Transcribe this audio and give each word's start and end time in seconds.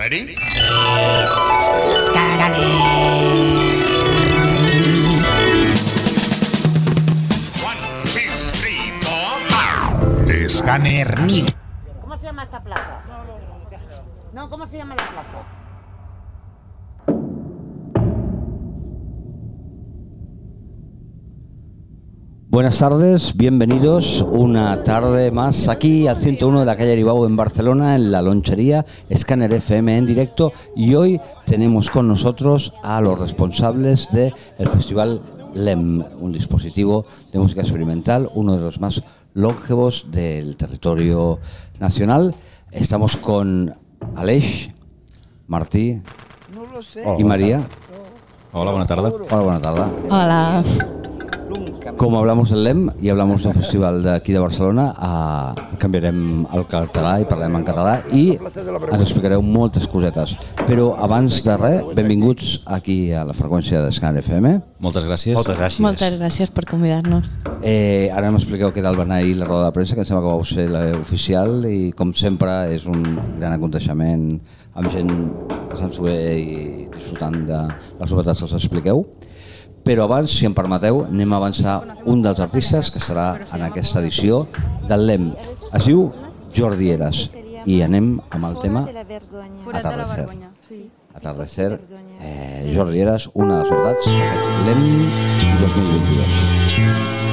Ready? 0.00 0.34
One, 7.60 7.76
two, 8.08 8.32
three, 8.56 8.92
four. 9.02 9.36
Escáner 10.26 11.20
New. 11.20 11.44
¿Cómo 12.00 12.16
se 12.16 12.24
llama 12.24 12.44
esta 12.44 12.62
plaza? 12.62 13.02
No, 14.32 14.48
¿cómo 14.48 14.66
se 14.66 14.78
llama 14.78 14.96
la 14.96 15.06
plaza? 15.06 15.59
Buenas 22.50 22.78
tardes, 22.78 23.36
bienvenidos 23.36 24.22
una 24.28 24.82
tarde 24.82 25.30
más 25.30 25.68
aquí 25.68 26.08
al 26.08 26.16
101 26.16 26.58
de 26.58 26.66
la 26.66 26.76
calle 26.76 26.94
Aribau 26.94 27.24
en 27.24 27.36
Barcelona, 27.36 27.94
en 27.94 28.10
la 28.10 28.22
lonchería 28.22 28.84
Scanner 29.14 29.52
FM 29.52 29.98
en 29.98 30.04
directo 30.04 30.52
y 30.74 30.96
hoy 30.96 31.20
tenemos 31.46 31.90
con 31.90 32.08
nosotros 32.08 32.74
a 32.82 33.00
los 33.00 33.20
responsables 33.20 34.08
del 34.10 34.34
Festival 34.68 35.22
LEM, 35.54 36.02
un 36.18 36.32
dispositivo 36.32 37.06
de 37.32 37.38
música 37.38 37.60
experimental, 37.60 38.28
uno 38.34 38.54
de 38.54 38.60
los 38.62 38.80
más 38.80 39.00
longevos 39.32 40.08
del 40.10 40.56
territorio 40.56 41.38
nacional. 41.78 42.34
Estamos 42.72 43.16
con 43.16 43.72
Aleix, 44.16 44.70
Martí 45.46 46.02
y 47.16 47.22
María. 47.22 47.62
Hola, 48.52 48.72
bona 48.72 48.86
tarda. 48.86 49.08
Hola, 49.08 49.40
buena 49.40 49.60
tarde. 49.60 49.82
Hola. 50.10 50.64
Como 52.00 52.18
hablamos 52.18 52.48
del 52.48 52.64
LEM 52.64 52.90
y 53.02 53.10
hablamos 53.10 53.42
del 53.42 53.52
festival 53.52 54.02
d'aquí 54.02 54.32
de 54.32 54.38
Barcelona, 54.38 54.94
eh, 54.96 55.76
canviarem 55.76 56.46
el 56.48 56.62
català 56.64 57.18
i 57.20 57.26
parlem 57.28 57.58
en 57.58 57.66
català 57.66 57.98
i 58.16 58.38
ens 58.40 59.02
explicareu 59.04 59.44
moltes 59.44 59.84
cosetes. 59.84 60.32
Però 60.64 60.94
abans 60.96 61.42
de 61.44 61.58
res, 61.60 61.84
benvinguts 61.92 62.62
aquí 62.64 63.12
a 63.12 63.26
la 63.28 63.36
freqüència 63.36 63.84
d'Escan 63.84 64.16
FM. 64.16 64.54
Moltes 64.80 65.04
gràcies. 65.04 65.36
Moltes 65.36 65.60
gràcies. 65.60 65.84
Moltes 65.84 66.16
gràcies 66.16 66.56
per 66.56 66.64
convidar-nos. 66.72 67.28
Eh, 67.60 68.08
ara 68.16 68.32
m'expliqueu 68.32 68.72
què 68.72 68.80
tal 68.80 68.96
va 68.96 69.04
anar 69.04 69.20
ahir 69.20 69.36
la 69.36 69.52
roda 69.52 69.68
de 69.68 69.76
premsa, 69.76 69.92
que 69.92 70.00
em 70.00 70.08
sembla 70.08 70.24
que 70.24 70.32
vau 70.32 70.48
ser 70.48 70.70
l'oficial 70.72 71.68
i 71.68 71.92
com 71.92 72.16
sempre 72.16 72.62
és 72.72 72.88
un 72.88 73.04
gran 73.36 73.52
aconteixement 73.52 74.30
amb 74.72 74.88
gent 74.88 75.12
passant-s'ho 75.68 76.08
bé 76.08 76.20
i 76.40 76.60
disfrutant 76.96 77.42
de 77.44 77.66
les 78.00 78.08
novetats 78.08 78.40
que 78.40 78.48
us 78.48 78.56
expliqueu. 78.56 79.04
Però 79.90 80.04
abans, 80.06 80.30
si 80.30 80.46
em 80.46 80.52
permeteu, 80.54 81.00
anem 81.02 81.32
a 81.34 81.38
avançar 81.40 81.72
un 82.06 82.20
dels 82.22 82.38
artistes 82.38 82.92
que 82.94 83.00
serà 83.02 83.24
en 83.56 83.64
aquesta 83.66 83.98
edició 83.98 84.44
del 84.86 85.02
LEM. 85.08 85.24
Es 85.74 85.88
diu 85.88 86.04
Jordi 86.54 86.92
Eras 86.94 87.24
i 87.66 87.80
anem 87.82 88.12
amb 88.30 88.46
el 88.52 88.60
tema 88.62 88.84
Atardecer. 89.80 90.28
Atardecer, 91.10 91.72
eh, 92.20 92.70
Jordi 92.70 93.02
Eras, 93.02 93.26
una 93.34 93.58
de 93.58 93.66
les 93.66 93.88
d'aquest 93.88 94.62
LEM 94.68 94.86
2022. 95.64 97.29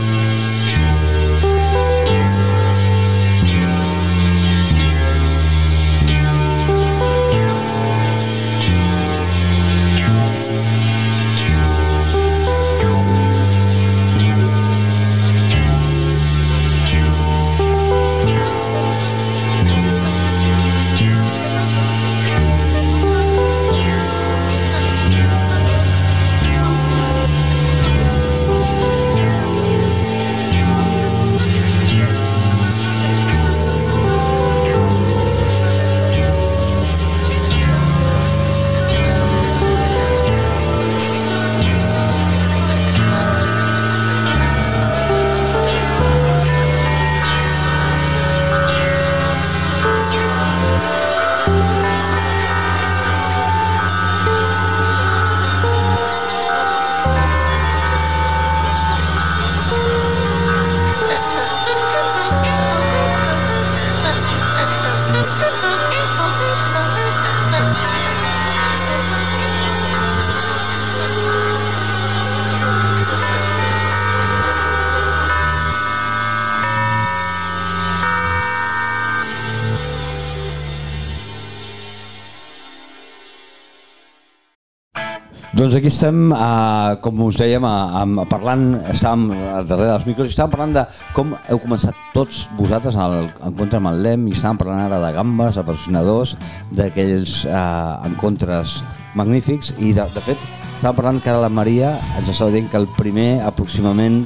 Doncs 85.67 85.81
aquí 85.81 85.89
estem, 85.91 86.29
uh, 86.31 86.95
com 87.03 87.17
us 87.25 87.35
dèiem, 87.35 87.66
uh, 87.67 87.97
um, 88.00 88.22
parlant, 88.31 88.61
estàvem 88.88 89.25
darrere 89.67 89.89
dels 89.89 90.05
micros 90.07 90.29
i 90.29 90.31
estàvem 90.31 90.53
parlant 90.53 90.75
de 90.78 90.83
com 91.11 91.33
heu 91.35 91.59
començat 91.59 91.97
tots 92.13 92.45
vosaltres 92.55 92.95
al 92.95 93.17
encontre 93.50 93.81
amb 93.81 93.89
el 93.91 94.00
LEM 94.06 94.29
i 94.29 94.38
estàvem 94.38 94.61
parlant 94.61 94.85
ara 94.85 95.01
de 95.03 95.11
gambes, 95.17 95.59
de 95.59 95.66
patrocinadors, 95.67 96.38
d'aquells 96.72 97.35
uh, 97.51 98.00
encontres 98.07 98.77
magnífics 99.19 99.75
i 99.75 99.91
de, 99.91 100.07
de 100.16 100.23
fet 100.29 100.47
estàvem 100.77 101.01
parlant 101.01 101.19
que 101.19 101.35
ara 101.35 101.44
la 101.44 101.51
Maria 101.51 101.97
ens 102.16 102.31
estava 102.31 102.56
dient 102.56 102.72
que 102.72 102.79
el 102.79 102.88
primer 102.95 103.29
aproximament 103.51 104.22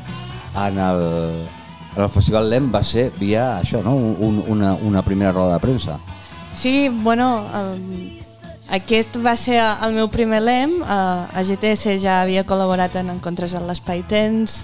en 0.53 0.81
el, 0.91 1.05
en 1.95 2.03
el 2.05 2.15
Festival 2.19 2.53
LEM 2.53 2.69
va 2.69 2.85
ser 2.85 3.09
via 3.17 3.55
això, 3.55 3.81
no? 3.81 3.97
Un, 3.97 4.43
una, 4.45 4.75
una 4.85 5.01
primera 5.01 5.33
roda 5.33 5.57
de 5.57 5.65
premsa. 5.65 5.97
Sí, 6.53 6.91
bueno, 7.01 7.47
el, 7.57 7.79
aquest 8.71 9.17
va 9.19 9.35
ser 9.35 9.59
el 9.59 9.95
meu 9.97 10.07
primer 10.11 10.41
LEM. 10.41 10.77
A, 10.87 11.27
a 11.35 11.43
GTS 11.43 11.97
ja 12.03 12.21
havia 12.21 12.45
col·laborat 12.47 12.95
en 13.01 13.11
encontres 13.11 13.55
en 13.57 13.67
l'Espai 13.67 14.03
Tens 14.07 14.61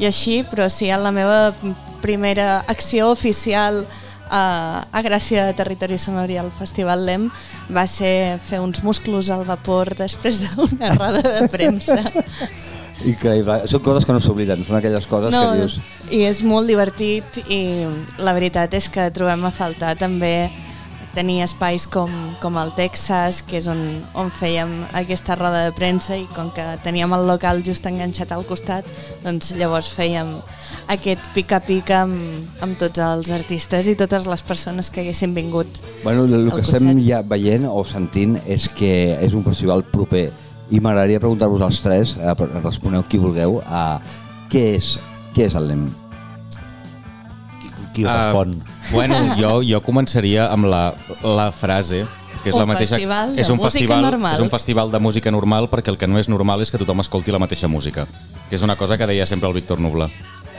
i 0.00 0.08
així, 0.08 0.40
però 0.48 0.70
sí, 0.72 0.88
en 0.88 1.04
la 1.04 1.12
meva 1.12 1.52
primera 2.00 2.62
acció 2.72 3.10
oficial 3.12 3.82
a, 4.30 4.86
a 4.90 5.02
Gràcia 5.04 5.44
de 5.44 5.56
Territori 5.58 5.98
Sonor 6.00 6.30
i 6.32 6.38
al 6.40 6.48
Festival 6.54 7.04
LEM 7.04 7.28
va 7.74 7.84
ser 7.90 8.38
fer 8.40 8.62
uns 8.64 8.80
musclos 8.86 9.28
al 9.28 9.44
vapor 9.44 9.92
després 9.98 10.40
d'una 10.46 10.94
roda 11.00 11.20
de 11.20 11.48
premsa. 11.52 12.00
Increïble. 13.00 13.62
Són 13.68 13.84
coses 13.84 14.04
que 14.04 14.16
no 14.16 14.20
s'obliden, 14.20 14.64
són 14.68 14.76
aquelles 14.80 15.06
coses 15.08 15.32
No, 15.32 15.50
que 15.50 15.62
dius... 15.62 15.78
I 16.12 16.24
és 16.28 16.42
molt 16.44 16.68
divertit 16.68 17.38
i 17.48 17.60
la 18.20 18.34
veritat 18.36 18.72
és 18.76 18.88
que 18.92 19.08
trobem 19.14 19.44
a 19.46 19.52
faltar 19.54 19.94
també 20.00 20.50
tenir 21.14 21.40
espais 21.42 21.86
com, 21.90 22.10
com 22.42 22.58
el 22.60 22.72
Texas, 22.76 23.40
que 23.42 23.58
és 23.58 23.66
on, 23.70 23.80
on 24.18 24.30
fèiem 24.34 24.72
aquesta 24.96 25.36
roda 25.38 25.64
de 25.66 25.74
premsa 25.76 26.16
i 26.18 26.26
com 26.36 26.52
que 26.54 26.64
teníem 26.84 27.12
el 27.16 27.26
local 27.28 27.64
just 27.66 27.86
enganxat 27.90 28.32
al 28.34 28.46
costat, 28.48 28.86
doncs 29.24 29.52
llavors 29.58 29.90
fèiem 29.94 30.36
aquest 30.90 31.30
pica-pica 31.34 32.04
amb, 32.04 32.52
amb 32.62 32.78
tots 32.78 33.02
els 33.02 33.30
artistes 33.34 33.90
i 33.90 33.96
totes 33.98 34.28
les 34.30 34.44
persones 34.46 34.90
que 34.90 35.02
haguessin 35.02 35.34
vingut. 35.34 35.82
Bueno, 36.04 36.26
el, 36.26 36.50
que 36.54 36.62
estem 36.62 37.02
ja 37.06 37.22
veient 37.26 37.66
o 37.68 37.82
sentint 37.86 38.38
és 38.46 38.68
que 38.70 39.16
és 39.18 39.34
un 39.34 39.46
festival 39.46 39.84
proper 39.90 40.28
i 40.70 40.78
m'agradaria 40.78 41.22
preguntar-vos 41.22 41.64
als 41.66 41.80
tres, 41.82 42.14
eh, 42.18 42.34
responeu 42.62 43.02
qui 43.10 43.18
vulgueu, 43.18 43.58
a 43.66 43.98
què 44.50 44.70
és, 44.76 44.94
què 45.34 45.50
és 45.50 45.58
el 45.58 45.66
LEM? 45.70 45.88
Qui 47.94 48.04
Ah, 48.06 48.30
respon? 48.30 48.56
Bueno, 48.92 49.16
jo, 49.38 49.60
jo 49.66 49.80
començaria 49.82 50.48
amb 50.52 50.66
la, 50.70 50.94
la 51.22 51.50
frase 51.52 52.04
que 52.42 52.48
és 52.50 52.54
Un 52.56 52.60
la 52.62 52.66
mateixa 52.70 52.94
festival 52.96 53.34
de 53.36 53.40
és 53.42 53.50
un 53.50 53.56
música 53.58 53.70
festival 53.70 54.02
normal. 54.06 54.34
és 54.34 54.40
un 54.40 54.50
festival 54.50 54.90
de 54.90 54.98
música 54.98 55.30
normal 55.30 55.68
perquè 55.68 55.90
el 55.92 55.98
que 56.00 56.06
no 56.08 56.18
és 56.18 56.28
normal 56.28 56.62
és 56.64 56.70
que 56.72 56.78
tothom 56.80 57.00
escolti 57.02 57.30
la 57.34 57.38
mateixa 57.42 57.68
música 57.68 58.06
que 58.48 58.56
és 58.56 58.62
una 58.62 58.76
cosa 58.80 58.96
que 58.96 59.06
deia 59.06 59.26
sempre 59.26 59.48
el 59.48 59.54
Víctor 59.54 59.78
Nubla 59.80 60.08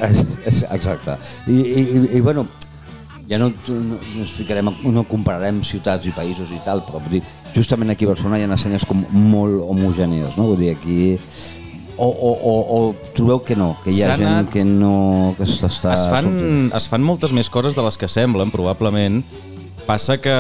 És, 0.01 0.21
és, 0.45 0.61
exacte. 0.71 1.15
I, 1.47 1.53
i, 1.61 1.81
i, 1.81 2.17
i 2.17 2.21
bueno, 2.21 2.45
ja 3.29 3.37
no, 3.37 3.49
no, 3.67 3.97
no, 4.15 4.25
ficarem, 4.25 4.69
no 4.83 5.03
compararem 5.05 5.59
ciutats 5.63 6.05
i 6.09 6.13
països 6.15 6.49
i 6.51 6.57
tal, 6.65 6.81
però 6.85 6.99
vull 7.03 7.17
dir, 7.19 7.23
justament 7.55 7.91
aquí 7.93 8.05
a 8.07 8.09
Barcelona 8.13 8.39
hi 8.39 8.45
ha 8.47 8.53
escenes 8.55 8.85
com 8.87 9.03
molt 9.11 9.61
homogènies, 9.61 10.37
no? 10.37 10.47
Vull 10.51 10.57
dir, 10.63 10.71
aquí... 10.75 10.97
O, 12.01 12.07
o, 12.09 12.31
o, 12.33 12.53
o 12.75 13.11
trobeu 13.13 13.43
que 13.45 13.53
no, 13.53 13.75
que 13.83 13.91
hi 13.93 14.01
ha 14.01 14.15
gent 14.15 14.25
anat- 14.25 14.49
que 14.49 14.63
no... 14.65 15.35
que 15.37 15.45
es 15.45 15.59
fan, 15.61 16.25
sortint? 16.25 16.71
es 16.73 16.87
fan 16.89 17.03
moltes 17.05 17.33
més 17.35 17.51
coses 17.53 17.77
de 17.77 17.83
les 17.85 17.99
que 18.01 18.09
semblen 18.09 18.49
probablement 18.53 19.21
Passa 19.81 20.19
que 20.21 20.31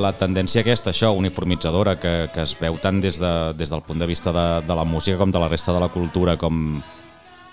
la 0.00 0.10
tendència 0.16 0.62
aquesta, 0.64 0.90
això, 0.90 1.10
uniformitzadora, 1.14 1.98
que, 2.00 2.12
que 2.32 2.42
es 2.42 2.54
veu 2.58 2.78
tant 2.80 2.96
des, 3.04 3.18
de, 3.20 3.32
des 3.54 3.70
del 3.70 3.82
punt 3.84 4.00
de 4.00 4.08
vista 4.08 4.32
de, 4.32 4.46
de 4.66 4.76
la 4.78 4.86
música 4.88 5.18
com 5.20 5.30
de 5.30 5.42
la 5.42 5.50
resta 5.52 5.74
de 5.76 5.82
la 5.82 5.90
cultura, 5.92 6.36
com, 6.40 6.80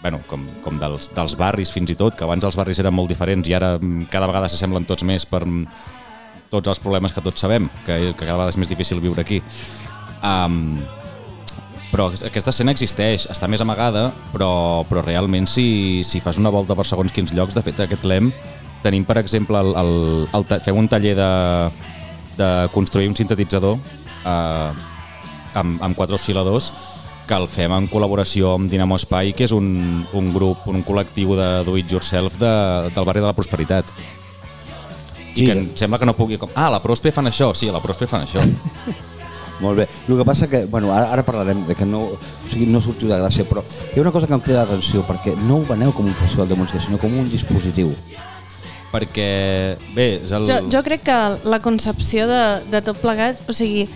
bueno, 0.02 0.22
com, 0.30 0.46
com 0.64 0.80
dels, 0.80 1.12
dels 1.14 1.36
barris 1.38 1.72
fins 1.76 1.92
i 1.92 1.98
tot, 2.00 2.16
que 2.16 2.24
abans 2.26 2.48
els 2.48 2.58
barris 2.58 2.80
eren 2.82 2.96
molt 2.96 3.12
diferents 3.12 3.52
i 3.52 3.58
ara 3.60 3.74
mm, 3.76 4.08
cada 4.14 4.32
vegada 4.32 4.50
s'assemblen 4.50 4.88
tots 4.90 5.04
més 5.06 5.28
per 5.30 5.44
mm, 5.44 5.68
tots 6.50 6.72
els 6.72 6.82
problemes 6.82 7.14
que 7.14 7.22
tots 7.22 7.44
sabem, 7.44 7.68
que, 7.86 8.00
que 8.16 8.24
cada 8.24 8.40
vegada 8.40 8.56
és 8.56 8.60
més 8.64 8.72
difícil 8.72 9.04
viure 9.04 9.22
aquí. 9.22 9.42
Um, 10.24 10.80
però 11.94 12.10
aquesta 12.10 12.50
escena 12.50 12.74
existeix, 12.74 13.28
està 13.30 13.46
més 13.52 13.62
amagada, 13.62 14.08
però, 14.34 14.82
però 14.90 15.04
realment 15.06 15.46
si, 15.46 16.02
si 16.08 16.24
fas 16.26 16.40
una 16.42 16.50
volta 16.54 16.74
per 16.74 16.88
segons 16.90 17.14
quins 17.14 17.36
llocs, 17.38 17.54
de 17.54 17.62
fet 17.62 17.84
aquest 17.86 18.08
lem 18.10 18.32
tenim 18.84 19.06
per 19.08 19.20
exemple 19.22 19.60
el, 19.62 19.70
el, 19.80 19.94
el, 20.34 20.48
fem 20.66 20.80
un 20.82 20.90
taller 20.92 21.14
de, 21.16 21.30
de 22.40 22.50
construir 22.74 23.08
un 23.12 23.16
sintetitzador 23.16 23.78
eh, 23.78 24.72
amb, 25.62 25.78
amb 25.86 25.96
quatre 25.96 26.18
oscil·ladors 26.18 26.72
que 27.30 27.38
el 27.38 27.48
fem 27.48 27.72
en 27.72 27.88
col·laboració 27.88 28.58
amb 28.58 28.68
Dinamo 28.74 28.98
Espai, 29.00 29.32
que 29.38 29.46
és 29.46 29.54
un, 29.56 29.70
un 30.18 30.34
grup, 30.36 30.66
un 30.68 30.82
col·lectiu 30.84 31.38
de 31.40 31.48
do 31.64 31.78
it 31.80 31.94
yourself 31.94 32.36
de, 32.42 32.52
del 32.92 33.08
barri 33.08 33.24
de 33.24 33.30
la 33.30 33.38
Prosperitat. 33.38 33.94
I 35.34 35.40
Sí. 35.40 35.46
que 35.48 35.54
em 35.56 35.64
sembla 35.80 35.98
que 35.98 36.06
no 36.06 36.14
pugui... 36.14 36.38
Com, 36.38 36.52
ah, 36.54 36.68
la 36.70 36.82
Prospe 36.84 37.10
fan 37.16 37.26
això? 37.32 37.54
Sí, 37.58 37.72
la 37.74 37.80
Prospe 37.82 38.06
fan 38.12 38.28
això. 38.28 38.44
Molt 39.64 39.80
bé. 39.80 39.88
El 40.10 40.20
que 40.20 40.28
passa 40.28 40.50
que, 40.52 40.66
bueno, 40.66 40.92
ara, 40.94 41.08
ara 41.16 41.24
parlarem 41.26 41.64
de 41.68 41.76
que 41.80 41.88
no, 41.88 42.04
o 42.14 42.52
sigui, 42.52 42.68
no 42.68 42.82
sortiu 42.84 43.10
de 43.10 43.20
gràcia, 43.22 43.48
però 43.48 43.64
hi 43.64 43.98
ha 43.98 44.04
una 44.04 44.12
cosa 44.12 44.28
que 44.28 44.36
em 44.36 44.44
crida 44.44 44.66
l'atenció, 44.66 45.06
perquè 45.08 45.38
no 45.48 45.62
ho 45.62 45.68
veneu 45.70 45.94
com 45.96 46.10
un 46.10 46.18
festival 46.20 46.52
de 46.52 46.60
música, 46.60 46.82
sinó 46.84 47.00
com 47.02 47.16
un 47.16 47.30
dispositiu. 47.32 47.94
Perquè, 48.94 49.30
bé, 49.96 50.08
és 50.20 50.34
el... 50.36 50.46
Jo, 50.50 50.60
jo 50.70 50.82
crec 50.86 51.08
que 51.08 51.20
la 51.50 51.62
concepció 51.64 52.28
de, 52.30 52.42
de 52.70 52.84
tot 52.86 53.00
plegat, 53.02 53.40
o 53.50 53.56
sigui, 53.56 53.88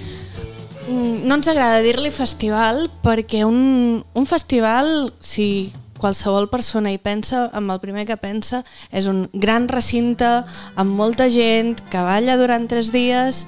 mm, 0.87 1.27
no 1.27 1.37
ens 1.37 1.51
agrada 1.51 1.83
dir-li 1.85 2.09
festival 2.15 2.87
perquè 3.03 3.43
un, 3.45 3.99
un 4.01 4.29
festival, 4.29 5.11
si 5.21 5.69
qualsevol 6.01 6.47
persona 6.49 6.93
hi 6.93 6.97
pensa, 7.01 7.47
amb 7.57 7.73
el 7.73 7.81
primer 7.83 8.07
que 8.09 8.17
pensa, 8.21 8.63
és 8.89 9.09
un 9.09 9.25
gran 9.33 9.67
recinte 9.69 10.29
amb 10.77 10.97
molta 10.97 11.27
gent 11.33 11.75
que 11.91 12.05
balla 12.05 12.37
durant 12.39 12.69
tres 12.69 12.93
dies, 12.93 13.45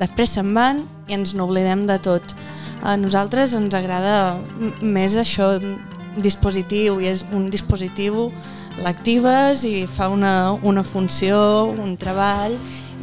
després 0.00 0.36
se'n 0.36 0.52
van 0.56 0.84
i 1.08 1.16
ens 1.16 1.34
n'oblidem 1.36 1.86
de 1.90 1.98
tot. 2.02 2.34
A 2.84 2.96
nosaltres 3.00 3.54
ens 3.56 3.74
agrada 3.74 4.38
més 4.80 5.16
això, 5.20 5.54
dispositiu, 6.14 7.00
i 7.02 7.08
és 7.10 7.24
un 7.34 7.48
dispositiu 7.50 8.28
l'actives 8.82 9.64
i 9.66 9.84
fa 9.90 10.08
una, 10.10 10.52
una 10.62 10.82
funció, 10.86 11.36
un 11.78 11.96
treball 11.98 12.54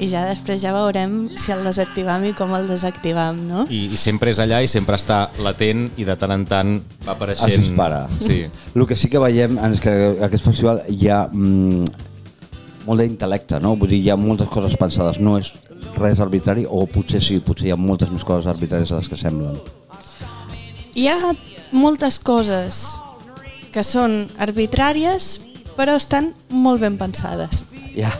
i 0.01 0.07
ja 0.09 0.24
després 0.25 0.62
ja 0.63 0.71
veurem 0.74 1.27
si 1.38 1.51
el 1.53 1.65
desactivam 1.68 2.24
i 2.25 2.31
com 2.38 2.53
el 2.57 2.68
desactivam, 2.69 3.38
no? 3.48 3.65
I, 3.69 3.83
I 3.92 4.00
sempre 4.00 4.31
és 4.33 4.39
allà 4.42 4.62
i 4.63 4.69
sempre 4.71 4.98
està 4.98 5.25
latent 5.44 5.89
i 6.00 6.07
de 6.07 6.15
tant 6.19 6.33
en 6.33 6.45
tant 6.50 6.77
va 7.06 7.15
apareixent... 7.15 7.51
Es 7.53 7.65
dispara. 7.68 8.06
Sí. 8.21 8.45
El 8.74 8.88
que 8.89 8.98
sí 8.98 9.12
que 9.12 9.21
veiem 9.21 9.59
és 9.69 9.83
que 9.83 9.94
a 9.94 10.30
aquest 10.30 10.48
festival 10.48 10.81
hi 10.89 11.12
ha 11.12 11.25
mm, 11.27 11.83
molt 12.88 13.03
d'intel·lecte, 13.03 13.59
no? 13.62 13.75
Vull 13.77 13.94
dir, 13.94 14.01
hi 14.06 14.13
ha 14.13 14.18
moltes 14.19 14.50
coses 14.51 14.77
pensades, 14.80 15.21
no 15.21 15.38
és 15.42 15.53
res 15.98 16.19
arbitrari, 16.24 16.66
o 16.68 16.86
potser 16.89 17.22
sí, 17.24 17.39
potser 17.39 17.69
hi 17.69 17.75
ha 17.75 17.80
moltes 17.80 18.12
més 18.13 18.25
coses 18.28 18.50
arbitràries 18.51 18.89
de 18.89 19.00
les 19.00 19.10
que 19.12 19.19
semblen. 19.19 19.57
Hi 20.95 21.07
ha 21.07 21.18
moltes 21.72 22.19
coses 22.19 22.83
que 23.72 23.83
són 23.88 24.25
arbitràries 24.44 25.38
però 25.78 25.95
estan 25.98 26.33
molt 26.51 26.81
ben 26.83 26.98
pensades. 27.00 27.66
Ja. 27.95 28.12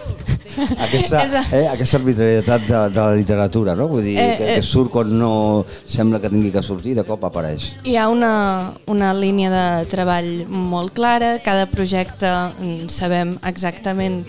Aquesta, 0.86 1.46
eh, 1.56 1.64
aquesta 1.72 1.96
arbitrarietat 2.02 2.66
de, 2.68 2.80
de 2.92 3.00
la 3.00 3.14
literatura, 3.16 3.76
no? 3.80 3.86
Vull 3.88 4.04
dir, 4.04 4.18
Eh, 4.20 4.34
que, 4.36 4.48
eh. 4.50 4.56
que 4.60 4.64
surt 4.68 4.92
quan 4.92 5.14
no 5.16 5.64
sembla 5.88 6.20
que 6.20 6.28
tingui 6.30 6.52
que 6.52 6.64
sortir, 6.64 6.92
de 6.98 7.06
cop 7.08 7.24
apareix. 7.24 7.70
Hi 7.88 7.96
ha 7.96 8.10
una, 8.12 8.74
una 8.92 9.14
línia 9.16 9.52
de 9.54 9.64
treball 9.92 10.28
molt 10.52 10.92
clara, 10.98 11.38
cada 11.46 11.70
projecte 11.72 12.28
mm, 12.28 12.90
sabem 12.92 13.38
exactament 13.48 14.26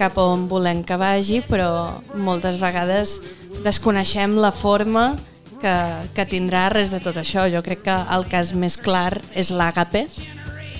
cap 0.00 0.16
a 0.16 0.24
on 0.32 0.46
volem 0.48 0.80
que 0.86 0.96
vagi, 0.96 1.42
però 1.44 2.00
moltes 2.16 2.56
vegades 2.60 3.18
desconeixem 3.64 4.38
la 4.40 4.52
forma 4.54 5.12
que, 5.60 5.74
que 6.16 6.24
tindrà 6.24 6.68
res 6.72 6.88
de 6.92 7.02
tot 7.04 7.20
això. 7.20 7.44
Jo 7.52 7.60
crec 7.66 7.84
que 7.84 7.96
el 8.16 8.24
cas 8.30 8.54
més 8.56 8.78
clar 8.80 9.12
és 9.36 9.52
l'Àgape, 9.52 10.06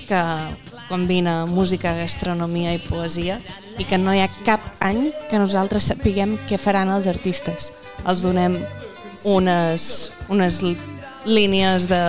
que 0.09 0.21
combina 0.89 1.45
música, 1.47 1.93
gastronomia 1.95 2.73
i 2.75 2.81
poesia 2.83 3.37
i 3.79 3.85
que 3.87 3.99
no 4.01 4.11
hi 4.11 4.19
ha 4.19 4.29
cap 4.43 4.65
any 4.83 5.05
que 5.29 5.39
nosaltres 5.39 5.87
sapiguem 5.93 6.35
què 6.49 6.59
faran 6.59 6.91
els 6.91 7.07
artistes. 7.07 7.71
Els 8.03 8.25
donem 8.25 8.57
unes, 9.23 9.85
unes 10.33 10.59
línies 11.29 11.87
de, 11.87 12.01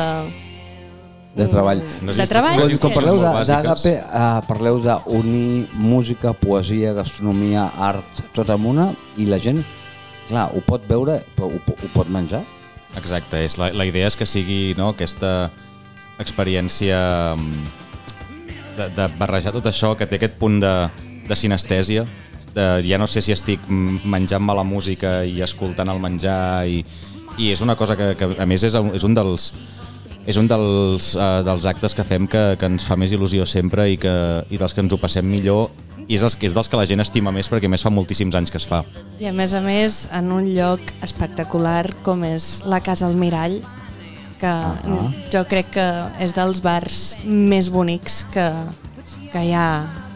De 1.36 1.46
treball. 1.48 1.80
Unes 2.02 2.18
de 2.20 2.26
treball. 2.28 2.58
Quan, 2.60 2.74
quan 2.82 2.92
parleu 2.92 3.20
d'Àgape, 3.22 3.92
uh, 4.04 4.40
parleu 4.44 4.80
d'unir 4.84 5.68
música, 5.80 6.34
poesia, 6.36 6.92
gastronomia, 6.96 7.70
art, 7.80 8.20
tot 8.36 8.50
en 8.52 8.66
una, 8.68 8.90
i 9.16 9.24
la 9.30 9.40
gent, 9.40 9.62
clar, 10.28 10.50
ho 10.52 10.60
pot 10.66 10.84
veure, 10.88 11.22
però 11.36 11.48
ho, 11.48 11.60
ho 11.72 11.92
pot 11.94 12.10
menjar? 12.12 12.42
Exacte, 13.00 13.40
és 13.40 13.56
la, 13.56 13.70
la 13.72 13.86
idea 13.88 14.10
és 14.10 14.18
que 14.18 14.28
sigui 14.28 14.74
no, 14.76 14.90
aquesta 14.92 15.48
experiència 16.20 16.98
mm, 17.32 17.62
de, 18.76 18.90
de 18.98 19.08
barrejar 19.16 19.54
tot 19.56 19.70
això, 19.70 19.94
que 19.96 20.08
té 20.08 20.20
aquest 20.20 20.36
punt 20.40 20.60
de, 20.60 20.74
de 21.24 21.38
sinestèsia, 21.38 22.04
de, 22.52 22.66
ja 22.84 23.00
no 23.00 23.08
sé 23.08 23.24
si 23.24 23.32
estic 23.32 23.64
mm, 23.68 24.04
menjant-me 24.04 24.56
la 24.58 24.66
música 24.68 25.22
i 25.24 25.40
escoltant 25.40 25.88
el 25.88 26.02
menjar, 26.04 26.68
i, 26.68 26.82
i 27.40 27.54
és 27.54 27.64
una 27.64 27.78
cosa 27.80 27.96
que, 27.96 28.12
que 28.20 28.34
a 28.36 28.48
més 28.48 28.68
és, 28.68 28.76
és 28.76 29.08
un 29.08 29.16
dels 29.16 29.54
és 30.26 30.38
un 30.38 30.48
dels, 30.50 31.12
uh, 31.18 31.40
dels 31.46 31.64
actes 31.66 31.96
que 31.98 32.04
fem 32.06 32.28
que, 32.30 32.42
que 32.58 32.68
ens 32.70 32.86
fa 32.86 32.96
més 32.98 33.12
il·lusió 33.14 33.46
sempre 33.48 33.88
i, 33.90 33.98
que, 34.00 34.12
i 34.50 34.60
dels 34.60 34.74
que 34.74 34.84
ens 34.84 34.94
ho 34.94 35.00
passem 35.02 35.26
millor 35.26 35.70
i 36.08 36.16
és, 36.16 36.22
els, 36.22 36.36
que 36.38 36.48
és 36.48 36.54
dels 36.54 36.68
que 36.68 36.78
la 36.78 36.86
gent 36.88 37.02
estima 37.02 37.32
més 37.34 37.48
perquè 37.50 37.70
més 37.70 37.82
fa 37.82 37.90
moltíssims 37.94 38.34
anys 38.38 38.50
que 38.52 38.58
es 38.60 38.66
fa. 38.68 38.82
I 39.22 39.30
a 39.30 39.34
més 39.36 39.54
a 39.54 39.62
més, 39.64 40.06
en 40.14 40.32
un 40.34 40.50
lloc 40.54 40.82
espectacular 41.04 41.86
com 42.06 42.24
és 42.26 42.60
la 42.68 42.82
Casa 42.84 43.06
Almirall, 43.08 43.60
que 44.42 44.52
jo 45.30 45.44
crec 45.46 45.70
que 45.76 45.88
és 46.24 46.34
dels 46.34 46.62
bars 46.64 47.02
més 47.24 47.70
bonics 47.70 48.24
que, 48.34 48.48
que 49.30 49.44
hi 49.46 49.52
ha 49.54 49.68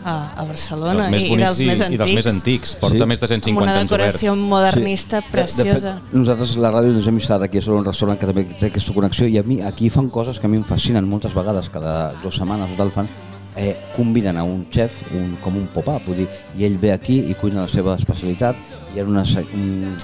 a, 0.06 0.14
a 0.38 0.44
Barcelona 0.47 1.08
dels 1.08 1.12
més 1.17 1.23
i, 1.25 1.32
i 1.35 1.37
dels 1.41 1.61
més 1.67 1.81
i, 1.81 1.82
antics. 1.82 1.94
i 1.94 1.99
dels 2.03 2.14
més 2.14 2.26
antics. 2.31 2.75
Porta 2.81 3.03
Sí. 3.03 3.08
més 3.11 3.20
de 3.20 3.29
150 3.32 3.50
amb 3.50 3.62
una 3.67 3.73
anys 3.81 3.91
obert. 3.91 4.05
decoració 4.06 4.35
modernista 4.38 5.20
Sí. 5.20 5.29
preciosa. 5.32 5.73
De, 5.73 5.94
de 5.97 6.00
fet, 6.06 6.14
nosaltres, 6.20 6.56
la 6.62 6.70
ràdio, 6.73 6.94
ens 6.97 7.06
hem 7.11 7.19
instal·lat 7.19 7.43
aquí 7.49 7.58
a 7.58 7.62
sobre 7.67 7.81
un 7.81 7.88
restaurant 7.91 8.19
que 8.20 8.27
també 8.31 8.44
té 8.56 8.67
aquesta 8.70 8.94
connexió 8.94 9.27
i 9.27 9.39
a 9.39 9.43
mi 9.43 9.60
aquí 9.63 9.91
fan 9.91 10.08
coses 10.08 10.39
que 10.39 10.46
a 10.46 10.51
mi 10.53 10.56
em 10.63 10.65
fascinen 10.65 11.08
moltes 11.08 11.34
vegades, 11.34 11.69
cada 11.75 12.13
dues 12.22 12.36
setmanes 12.39 12.70
o 12.72 12.77
tal 12.79 12.91
fan, 12.94 13.08
eh, 13.56 13.75
conviden 13.96 14.36
a 14.36 14.44
un 14.44 14.67
xef 14.70 14.93
un, 15.17 15.36
com 15.43 15.56
un 15.56 15.67
pop-up, 15.75 16.05
vull 16.06 16.19
dir, 16.22 16.29
i 16.58 16.65
ell 16.69 16.77
ve 16.79 16.93
aquí 16.93 17.19
i 17.31 17.34
cuina 17.34 17.63
la 17.65 17.69
seva 17.72 17.96
especialitat, 17.96 18.55
hi 18.94 19.01
ha 19.01 19.05
unes 19.08 19.34
un, 19.55 19.96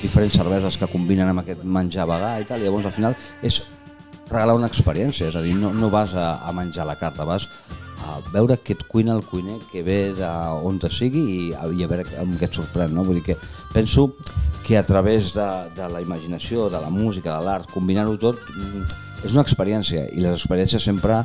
diferents 0.00 0.36
cerveses 0.38 0.78
que 0.78 0.86
combinen 0.88 1.28
amb 1.28 1.40
aquest 1.42 1.64
menjar 1.64 2.06
vegà 2.08 2.38
i 2.40 2.46
tal, 2.48 2.62
i 2.62 2.64
llavors 2.64 2.86
al 2.86 2.92
final 2.96 3.16
és 3.42 3.60
regalar 4.30 4.54
una 4.54 4.68
experiència, 4.70 5.26
és 5.28 5.36
a 5.36 5.42
dir, 5.42 5.56
no, 5.58 5.72
no 5.74 5.90
vas 5.90 6.14
a, 6.14 6.38
a 6.46 6.52
menjar 6.54 6.86
la 6.86 6.94
carta, 6.96 7.24
vas 7.26 7.48
a 8.06 8.18
veure 8.32 8.56
què 8.60 8.74
et 8.76 8.84
cuina 8.88 9.14
el 9.16 9.24
cuiner 9.26 9.58
que 9.70 9.82
ve 9.86 10.12
d'on 10.16 10.80
te 10.80 10.90
sigui 10.92 11.22
i, 11.36 11.38
i 11.52 11.84
a 11.84 11.90
veure 11.90 12.06
amb 12.22 12.36
què 12.40 12.48
et 12.48 12.56
sorprèn, 12.56 12.94
no? 12.94 13.04
Vull 13.06 13.20
dir 13.20 13.26
que 13.30 13.38
penso 13.74 14.10
que 14.66 14.78
a 14.78 14.86
través 14.86 15.32
de, 15.34 15.48
de 15.76 15.88
la 15.92 16.02
imaginació, 16.02 16.68
de 16.70 16.80
la 16.80 16.90
música, 16.90 17.36
de 17.36 17.46
l'art, 17.46 17.70
combinar-ho 17.72 18.16
tot, 18.20 18.40
mm, 18.54 18.84
és 19.24 19.32
una 19.32 19.44
experiència 19.44 20.06
i 20.14 20.24
les 20.24 20.36
experiències 20.38 20.84
sempre 20.84 21.22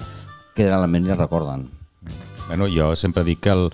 queden 0.56 0.78
a 0.78 0.82
la 0.84 0.90
ment 0.92 1.08
i 1.08 1.16
recorden. 1.16 1.68
Bueno, 2.48 2.70
jo 2.72 2.94
sempre 2.96 3.24
dic 3.26 3.42
que 3.44 3.54
el, 3.54 3.70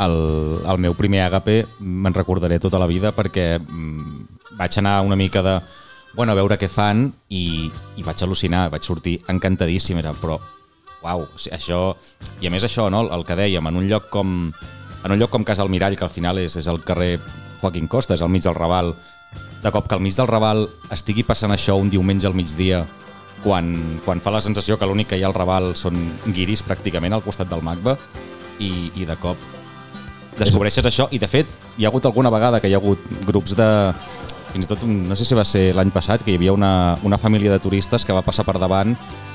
el, 0.00 0.18
el 0.64 0.82
meu 0.82 0.96
primer 0.98 1.24
agape 1.26 1.62
me'n 1.78 2.16
recordaré 2.16 2.58
tota 2.60 2.80
la 2.80 2.90
vida 2.90 3.14
perquè 3.14 3.58
mm, 3.58 4.54
vaig 4.58 4.78
anar 4.80 5.00
una 5.06 5.16
mica 5.16 5.42
de 5.42 5.58
bueno, 6.14 6.32
a 6.32 6.38
veure 6.38 6.56
què 6.58 6.68
fan 6.70 7.08
i, 7.28 7.70
i 7.98 8.04
vaig 8.06 8.22
al·lucinar, 8.22 8.68
vaig 8.70 8.86
sortir 8.86 9.18
encantadíssim, 9.30 9.98
era, 9.98 10.14
però 10.14 10.38
uau, 11.04 11.26
això... 11.52 11.80
I 12.40 12.48
a 12.48 12.52
més 12.52 12.64
això, 12.66 12.88
no, 12.92 13.04
el 13.14 13.24
que 13.28 13.36
dèiem, 13.38 13.66
en 13.70 13.78
un 13.80 13.88
lloc 13.88 14.08
com, 14.12 14.50
en 15.04 15.12
un 15.12 15.20
lloc 15.20 15.32
com 15.32 15.44
Casa 15.46 15.62
Almirall, 15.64 15.96
que 15.96 16.06
al 16.06 16.12
final 16.12 16.40
és, 16.42 16.56
és 16.60 16.68
el 16.70 16.82
carrer 16.84 17.18
Joaquín 17.60 17.88
Costa, 17.88 18.16
és 18.16 18.24
al 18.24 18.32
mig 18.32 18.44
del 18.44 18.56
Raval, 18.56 18.94
de 19.64 19.72
cop 19.72 19.88
que 19.88 19.96
al 19.96 20.02
mig 20.04 20.16
del 20.16 20.28
Raval 20.28 20.66
estigui 20.92 21.24
passant 21.24 21.52
això 21.54 21.78
un 21.80 21.92
diumenge 21.92 22.28
al 22.28 22.36
migdia, 22.36 22.84
quan, 23.44 23.74
quan 24.04 24.22
fa 24.24 24.32
la 24.32 24.42
sensació 24.44 24.78
que 24.80 24.88
l'únic 24.88 25.12
que 25.12 25.18
hi 25.20 25.24
ha 25.24 25.28
al 25.28 25.36
Raval 25.36 25.74
són 25.76 25.98
guiris 26.26 26.64
pràcticament 26.64 27.12
al 27.12 27.24
costat 27.24 27.50
del 27.50 27.64
MACBA 27.64 27.98
i, 28.64 28.70
i 28.96 29.04
de 29.04 29.16
cop 29.20 29.40
descobreixes 30.38 30.86
això 30.88 31.06
i 31.12 31.20
de 31.20 31.28
fet 31.30 31.50
hi 31.76 31.84
ha 31.84 31.90
hagut 31.90 32.06
alguna 32.08 32.32
vegada 32.32 32.60
que 32.62 32.70
hi 32.70 32.74
ha 32.74 32.80
hagut 32.80 33.04
grups 33.28 33.54
de 33.58 33.68
fins 34.54 34.64
i 34.64 34.70
tot, 34.70 34.84
no 34.86 35.16
sé 35.18 35.26
si 35.26 35.34
va 35.34 35.44
ser 35.44 35.64
l'any 35.74 35.90
passat, 35.90 36.22
que 36.22 36.30
hi 36.32 36.38
havia 36.38 36.54
una, 36.54 36.96
una 37.02 37.18
família 37.18 37.50
de 37.50 37.58
turistes 37.58 38.06
que 38.06 38.14
va 38.14 38.22
passar 38.22 38.46
per 38.46 38.56
davant 38.62 38.94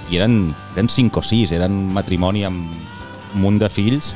i 0.10 0.18
eren, 0.18 0.50
eren 0.76 0.90
cinc 0.90 1.18
o 1.18 1.24
sis, 1.26 1.54
eren 1.56 1.76
un 1.86 1.94
matrimoni 1.94 2.46
amb 2.48 2.66
un 3.36 3.44
munt 3.44 3.60
de 3.62 3.70
fills 3.70 4.16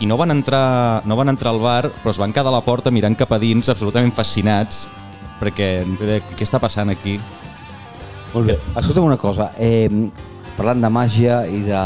i 0.00 0.08
no 0.08 0.16
van, 0.16 0.32
entrar, 0.32 1.02
no 1.04 1.16
van 1.18 1.28
entrar 1.28 1.52
al 1.52 1.60
bar, 1.60 1.90
però 2.00 2.14
es 2.14 2.18
van 2.20 2.32
quedar 2.32 2.48
a 2.48 2.54
la 2.54 2.64
porta 2.64 2.92
mirant 2.92 3.16
cap 3.20 3.34
a 3.36 3.38
dins, 3.40 3.68
absolutament 3.68 4.14
fascinats, 4.16 4.86
perquè 5.40 5.84
què 6.08 6.46
està 6.46 6.60
passant 6.62 6.88
aquí? 6.88 7.18
Molt 8.32 8.48
bé. 8.48 8.56
Escolta'm 8.80 9.04
una 9.04 9.18
cosa, 9.20 9.50
eh, 9.60 9.90
parlant 10.56 10.80
de 10.80 10.90
màgia 10.92 11.42
i 11.50 11.60
de, 11.66 11.82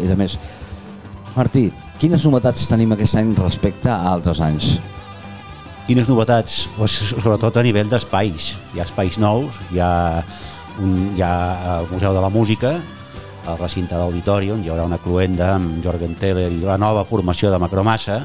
i 0.00 0.08
de 0.08 0.16
més. 0.16 0.38
Martí, 1.34 1.68
quines 2.00 2.24
novetats 2.24 2.64
tenim 2.70 2.94
aquest 2.94 3.18
any 3.20 3.34
respecte 3.36 3.90
a 3.92 4.14
altres 4.14 4.40
anys? 4.40 4.78
Quines 5.88 6.08
novetats? 6.08 6.66
Pues, 6.76 6.94
sobretot 7.10 7.56
a 7.56 7.64
nivell 7.64 7.88
d'espais. 7.92 8.54
Hi 8.72 8.80
ha 8.80 8.88
espais 8.88 9.20
nous, 9.20 9.60
hi 9.72 9.80
ha, 9.84 9.90
un, 10.82 10.94
hi 11.16 11.22
ha 11.22 11.78
el 11.78 11.90
Museu 11.90 12.14
de 12.14 12.22
la 12.22 12.30
Música, 12.32 12.76
al 13.48 13.56
recinte 13.56 13.96
on 13.96 14.14
hi 14.18 14.68
haurà 14.68 14.84
una 14.84 14.98
cluenda 14.98 15.54
amb 15.54 15.82
Jorgen 15.84 16.14
Teller 16.20 16.50
i 16.52 16.60
la 16.60 16.76
nova 16.76 17.04
formació 17.04 17.50
de 17.50 17.58
Macromassa. 17.58 18.18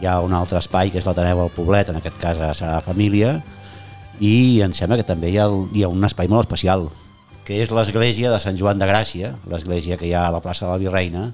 Hi 0.00 0.06
ha 0.06 0.18
un 0.20 0.34
altre 0.34 0.58
espai 0.58 0.90
que 0.90 0.98
és 0.98 1.06
l'Ateneu 1.06 1.40
al 1.40 1.52
Poblet, 1.54 1.88
en 1.88 1.96
aquest 1.96 2.18
cas 2.20 2.36
Sagrada 2.36 2.82
Família, 2.84 3.40
i 4.20 4.60
em 4.60 4.74
sembla 4.76 4.98
que 5.00 5.06
també 5.08 5.30
hi 5.30 5.38
ha, 5.38 5.46
hi 5.72 5.84
ha 5.84 5.88
un 5.88 6.04
espai 6.04 6.28
molt 6.28 6.44
especial, 6.44 6.90
que 7.46 7.62
és 7.62 7.72
l'església 7.72 8.30
de 8.30 8.40
Sant 8.42 8.58
Joan 8.58 8.82
de 8.82 8.86
Gràcia, 8.90 9.32
l'església 9.48 9.96
que 9.96 10.06
hi 10.10 10.12
ha 10.12 10.26
a 10.26 10.34
la 10.34 10.42
plaça 10.44 10.66
de 10.66 10.72
la 10.72 10.82
Virreina, 10.82 11.30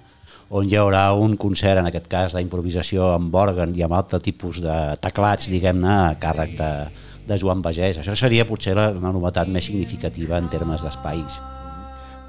on 0.48 0.68
hi 0.68 0.78
haurà 0.80 1.10
un 1.12 1.34
concert, 1.36 1.80
en 1.80 1.88
aquest 1.88 2.06
cas 2.08 2.36
d'improvisació 2.36 3.10
amb 3.16 3.34
òrgan 3.34 3.74
i 3.76 3.82
amb 3.84 3.98
altre 3.98 4.20
tipus 4.24 4.62
de 4.64 4.76
teclats, 5.02 5.50
diguem-ne, 5.52 5.90
a 5.90 6.14
càrrec 6.20 6.54
de, 6.56 6.70
de 7.28 7.38
Joan 7.38 7.60
Bagès. 7.62 8.00
Això 8.02 8.16
seria 8.16 8.46
potser 8.48 8.74
la, 8.78 8.88
una 8.96 9.12
novetat 9.12 9.48
més 9.52 9.68
significativa 9.68 10.38
en 10.40 10.48
termes 10.48 10.82
d'espais. 10.82 11.38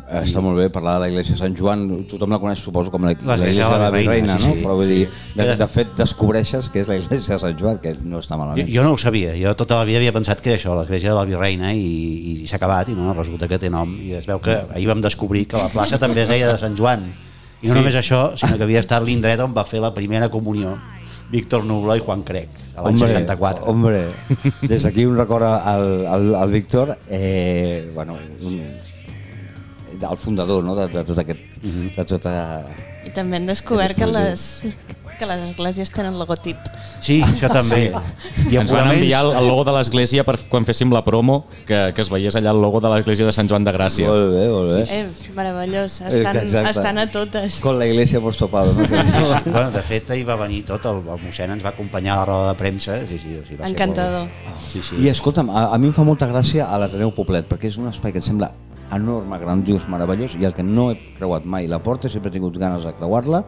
Eh, 0.09 0.23
Està 0.25 0.41
molt 0.41 0.57
bé 0.57 0.71
parlar 0.73 0.95
de 0.97 1.03
la 1.03 1.07
Iglesia 1.11 1.35
de 1.35 1.39
Sant 1.43 1.53
Joan, 1.53 1.83
tothom 2.09 2.31
la 2.33 2.39
coneix 2.41 2.57
suposo 2.65 2.89
com 2.89 3.03
la 3.05 3.11
Iglesia 3.13 3.67
de 3.69 3.77
la 3.77 3.89
Virreina, 3.93 4.39
sí, 4.39 4.45
no? 4.47 4.53
sí, 4.55 4.63
Però 4.63 4.73
vull 4.79 4.87
sí. 4.89 4.95
dir, 5.03 5.09
de, 5.37 5.45
de 5.59 5.67
fet 5.69 5.91
descobreixes 5.99 6.69
que 6.73 6.81
és 6.81 6.89
la 6.89 6.97
Iglesia 6.97 7.35
de 7.35 7.39
Sant 7.43 7.59
Joan, 7.59 7.77
que 7.83 7.93
no 8.01 8.17
està 8.23 8.33
Jo, 8.33 8.39
malament. 8.41 8.71
jo 8.73 8.85
no 8.87 8.95
ho 8.95 8.97
sabia, 8.97 9.35
jo 9.37 9.53
tota 9.59 9.77
la 9.77 9.85
vida 9.85 10.01
havia 10.01 10.15
pensat 10.15 10.41
que 10.41 10.49
era 10.55 10.57
això, 10.57 10.73
l'església 10.79 11.11
de 11.13 11.17
la 11.19 11.27
Virreina 11.29 11.69
i, 11.77 12.41
i 12.41 12.47
s'ha 12.49 12.57
acabat 12.57 12.89
i 12.89 12.97
no, 12.97 13.13
resulta 13.13 13.47
que 13.51 13.61
té 13.61 13.69
nom 13.69 13.93
i 14.01 14.15
es 14.17 14.25
veu 14.25 14.41
que 14.41 14.57
ahir 14.73 14.89
vam 14.89 15.05
descobrir 15.05 15.45
que 15.51 15.61
la 15.61 15.69
plaça 15.69 16.01
també 16.01 16.23
es 16.25 16.33
deia 16.33 16.49
de 16.49 16.57
Sant 16.57 16.73
Joan 16.79 17.05
i 17.61 17.67
no 17.69 17.75
Sí. 17.75 17.77
només 17.77 17.93
això, 18.01 18.31
sinó 18.39 18.57
que 18.57 18.63
havia 18.65 18.79
estat 18.81 19.03
l'indret 19.05 19.45
on 19.45 19.53
va 19.53 19.61
fer 19.67 19.77
la 19.83 19.93
primera 19.93 20.29
comunió 20.33 20.73
Víctor 21.29 21.65
Nublo 21.65 21.95
i 21.95 22.03
Juan 22.03 22.23
Crec 22.25 22.49
a 22.75 22.85
l'any 22.85 22.97
64 22.97 23.65
hombre, 23.69 24.05
des 24.71 24.85
d'aquí 24.85 25.05
un 25.05 25.17
record 25.17 25.45
al, 25.45 25.89
al, 26.07 26.29
al 26.35 26.51
Víctor, 26.51 26.95
eh, 27.09 27.89
bueno, 27.93 28.17
un, 28.41 28.61
el 29.99 30.17
fundador 30.17 30.63
no? 30.63 30.75
de, 30.75 30.87
de 30.87 31.03
tot 31.03 31.19
aquest... 31.25 31.41
Mhm. 31.61 31.91
de 31.95 32.05
tota... 32.05 32.33
I 33.05 33.11
també 33.15 33.39
hem 33.39 33.47
descobert 33.47 33.97
que 33.97 34.07
les, 34.09 34.45
que 35.19 35.27
les 35.29 35.43
esglésies 35.51 35.91
tenen 35.93 36.17
logotip. 36.19 36.57
Sí, 37.03 37.19
això 37.25 37.49
també 37.51 37.89
i 38.49 38.57
Ens 38.59 38.71
van 38.71 38.89
enviar 38.93 39.21
el, 39.27 39.47
logo 39.47 39.65
de 39.67 39.73
l'església 39.75 40.23
per 40.27 40.37
quan 40.49 40.65
féssim 40.67 40.93
la 40.95 41.03
promo, 41.05 41.41
que, 41.67 41.79
que 41.95 42.03
es 42.03 42.09
veiés 42.11 42.37
allà 42.39 42.53
el 42.55 42.61
logo 42.63 42.81
de 42.83 42.91
l'església 42.93 43.27
de 43.27 43.33
Sant 43.35 43.49
Joan 43.51 43.67
de 43.67 43.73
Gràcia. 43.75 44.07
Molt 44.09 44.33
bé, 44.33 44.45
molt 44.53 44.73
bé. 44.73 44.83
Eh, 44.95 45.33
meravellós, 45.35 45.99
estan, 46.09 46.39
Exacte. 46.43 46.71
estan 46.71 47.01
a 47.03 47.07
totes. 47.11 47.59
Con 47.65 47.79
la 47.79 47.87
iglesia 47.87 48.19
hemos 48.19 48.37
topado, 48.37 48.73
no? 48.73 48.87
Bueno, 49.49 49.71
de 49.71 49.81
fet, 49.83 50.09
ahir 50.11 50.27
va 50.27 50.39
venir 50.39 50.63
tot, 50.67 50.85
el, 50.89 51.03
el 51.03 51.21
mossèn 51.25 51.53
ens 51.55 51.65
va 51.65 51.73
acompanyar 51.73 52.15
a 52.15 52.21
la 52.21 52.29
roda 52.29 52.53
de 52.53 52.57
premsa. 52.59 52.97
Sí, 53.09 53.19
sí, 53.19 53.35
o 53.35 53.43
sigui, 53.43 53.59
va 53.59 53.67
ser 53.67 53.75
Encantador. 53.75 54.25
Molt... 54.29 54.63
Sí, 54.69 54.81
sí. 54.85 55.03
I 55.03 55.11
escolta'm, 55.11 55.51
a, 55.51 55.69
a 55.75 55.81
mi 55.81 55.91
em 55.91 55.95
fa 55.95 56.07
molta 56.07 56.29
gràcia 56.29 56.69
a 56.69 56.79
l'Ateneu 56.81 57.13
Poblet, 57.15 57.47
perquè 57.49 57.71
és 57.71 57.79
un 57.81 57.91
espai 57.91 58.15
que 58.15 58.23
em 58.23 58.27
sembla 58.31 58.53
enorme, 58.95 59.37
grandiós, 59.37 59.87
meravellós, 59.89 60.33
i 60.39 60.45
el 60.45 60.55
que 60.57 60.63
no 60.65 60.89
he 60.91 60.97
creuat 61.17 61.45
mai 61.45 61.67
la 61.69 61.79
porta, 61.83 62.09
sempre 62.09 62.31
he 62.31 62.33
tingut 62.33 62.57
ganes 62.57 62.85
de 62.85 62.93
creuar-la, 62.97 63.43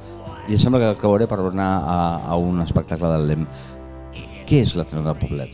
i 0.51 0.57
em 0.57 0.59
sembla 0.59 0.81
que 0.83 0.99
creuaré 0.99 1.27
per 1.31 1.39
anar 1.39 1.71
a, 1.79 1.99
a 2.33 2.37
un 2.39 2.59
espectacle 2.63 3.07
del 3.13 3.27
LEM. 3.29 3.45
Què 4.49 4.63
és 4.65 4.73
l'Ateneu 4.75 5.05
del 5.05 5.15
Poblet? 5.21 5.53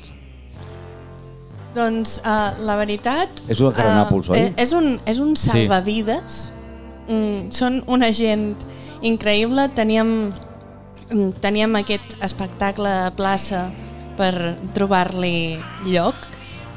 Doncs 1.78 2.18
uh, 2.24 2.56
la 2.66 2.78
veritat... 2.80 3.44
És 3.46 3.62
una 3.62 3.74
cara 3.78 3.94
a 3.94 3.98
Nàpols, 4.00 4.32
oi? 4.34 4.48
eh, 4.48 4.54
És 4.58 4.74
un, 4.74 4.96
és 5.06 5.20
un 5.22 5.36
salvavides. 5.38 6.40
Mm, 7.06 7.52
són 7.54 7.84
una 7.94 8.10
gent 8.10 8.50
increïble. 9.06 9.68
Teníem, 9.78 10.10
mm, 11.12 11.30
teníem 11.44 11.78
aquest 11.78 12.18
espectacle 12.26 12.90
a 13.06 13.14
plaça 13.14 13.68
per 14.18 14.34
trobar-li 14.74 15.60
lloc 15.86 16.26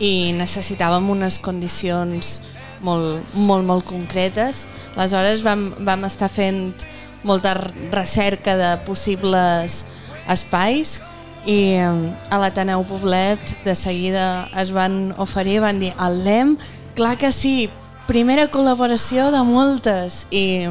i 0.04 0.34
necessitàvem 0.36 1.08
unes 1.16 1.40
condicions 1.40 2.42
molt, 2.84 3.32
molt, 3.34 3.64
molt 3.64 3.88
concretes. 3.88 4.66
Aleshores 4.92 5.40
vam, 5.46 5.70
vam 5.88 6.04
estar 6.08 6.28
fent 6.28 6.84
molta 7.22 7.54
recerca 7.92 8.56
de 8.56 8.70
possibles 8.86 9.84
espais 10.30 11.00
i 11.46 11.76
eh, 11.80 11.90
a 12.30 12.38
l'Ateneu 12.40 12.84
Poblet 12.88 13.56
de 13.64 13.74
seguida 13.76 14.48
es 14.60 14.72
van 14.76 15.14
oferir, 15.18 15.60
van 15.64 15.80
dir 15.80 15.92
el 16.00 16.22
LEM, 16.24 16.56
clar 16.96 17.16
que 17.18 17.32
sí, 17.32 17.70
primera 18.10 18.48
col·laboració 18.50 19.30
de 19.32 19.42
moltes 19.46 20.24
i, 20.30 20.68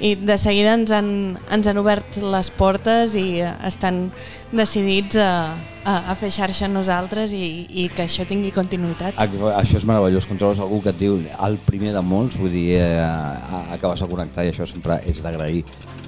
i 0.00 0.12
de 0.14 0.36
seguida 0.38 0.74
ens 0.78 0.92
han, 0.94 1.08
ens 1.50 1.66
han 1.66 1.78
obert 1.80 2.16
les 2.22 2.50
portes 2.54 3.16
i 3.18 3.40
eh, 3.42 3.50
estan 3.66 4.12
decidits 4.52 5.16
a, 5.18 5.56
a, 5.84 5.94
a 6.12 6.14
fer 6.16 6.30
xarxa 6.32 6.68
amb 6.68 6.78
nosaltres 6.78 7.32
i, 7.36 7.66
i 7.82 7.88
que 7.90 8.04
això 8.06 8.24
tingui 8.28 8.52
continuïtat. 8.54 9.18
Això 9.18 9.76
és 9.80 9.84
meravellós, 9.88 10.24
quan 10.28 10.38
trobes 10.38 10.62
algú 10.62 10.78
que 10.84 10.92
et 10.94 11.00
diu 11.02 11.18
el 11.18 11.58
primer 11.66 11.92
de 11.96 12.02
molts, 12.06 12.38
vull 12.38 12.54
dir, 12.54 12.76
eh, 12.78 13.02
a- 13.02 13.66
acabes 13.74 14.00
de 14.00 14.08
connectar 14.08 14.46
i 14.46 14.52
això 14.54 14.68
sempre 14.70 15.00
és 15.04 15.18
d'agrair. 15.24 15.64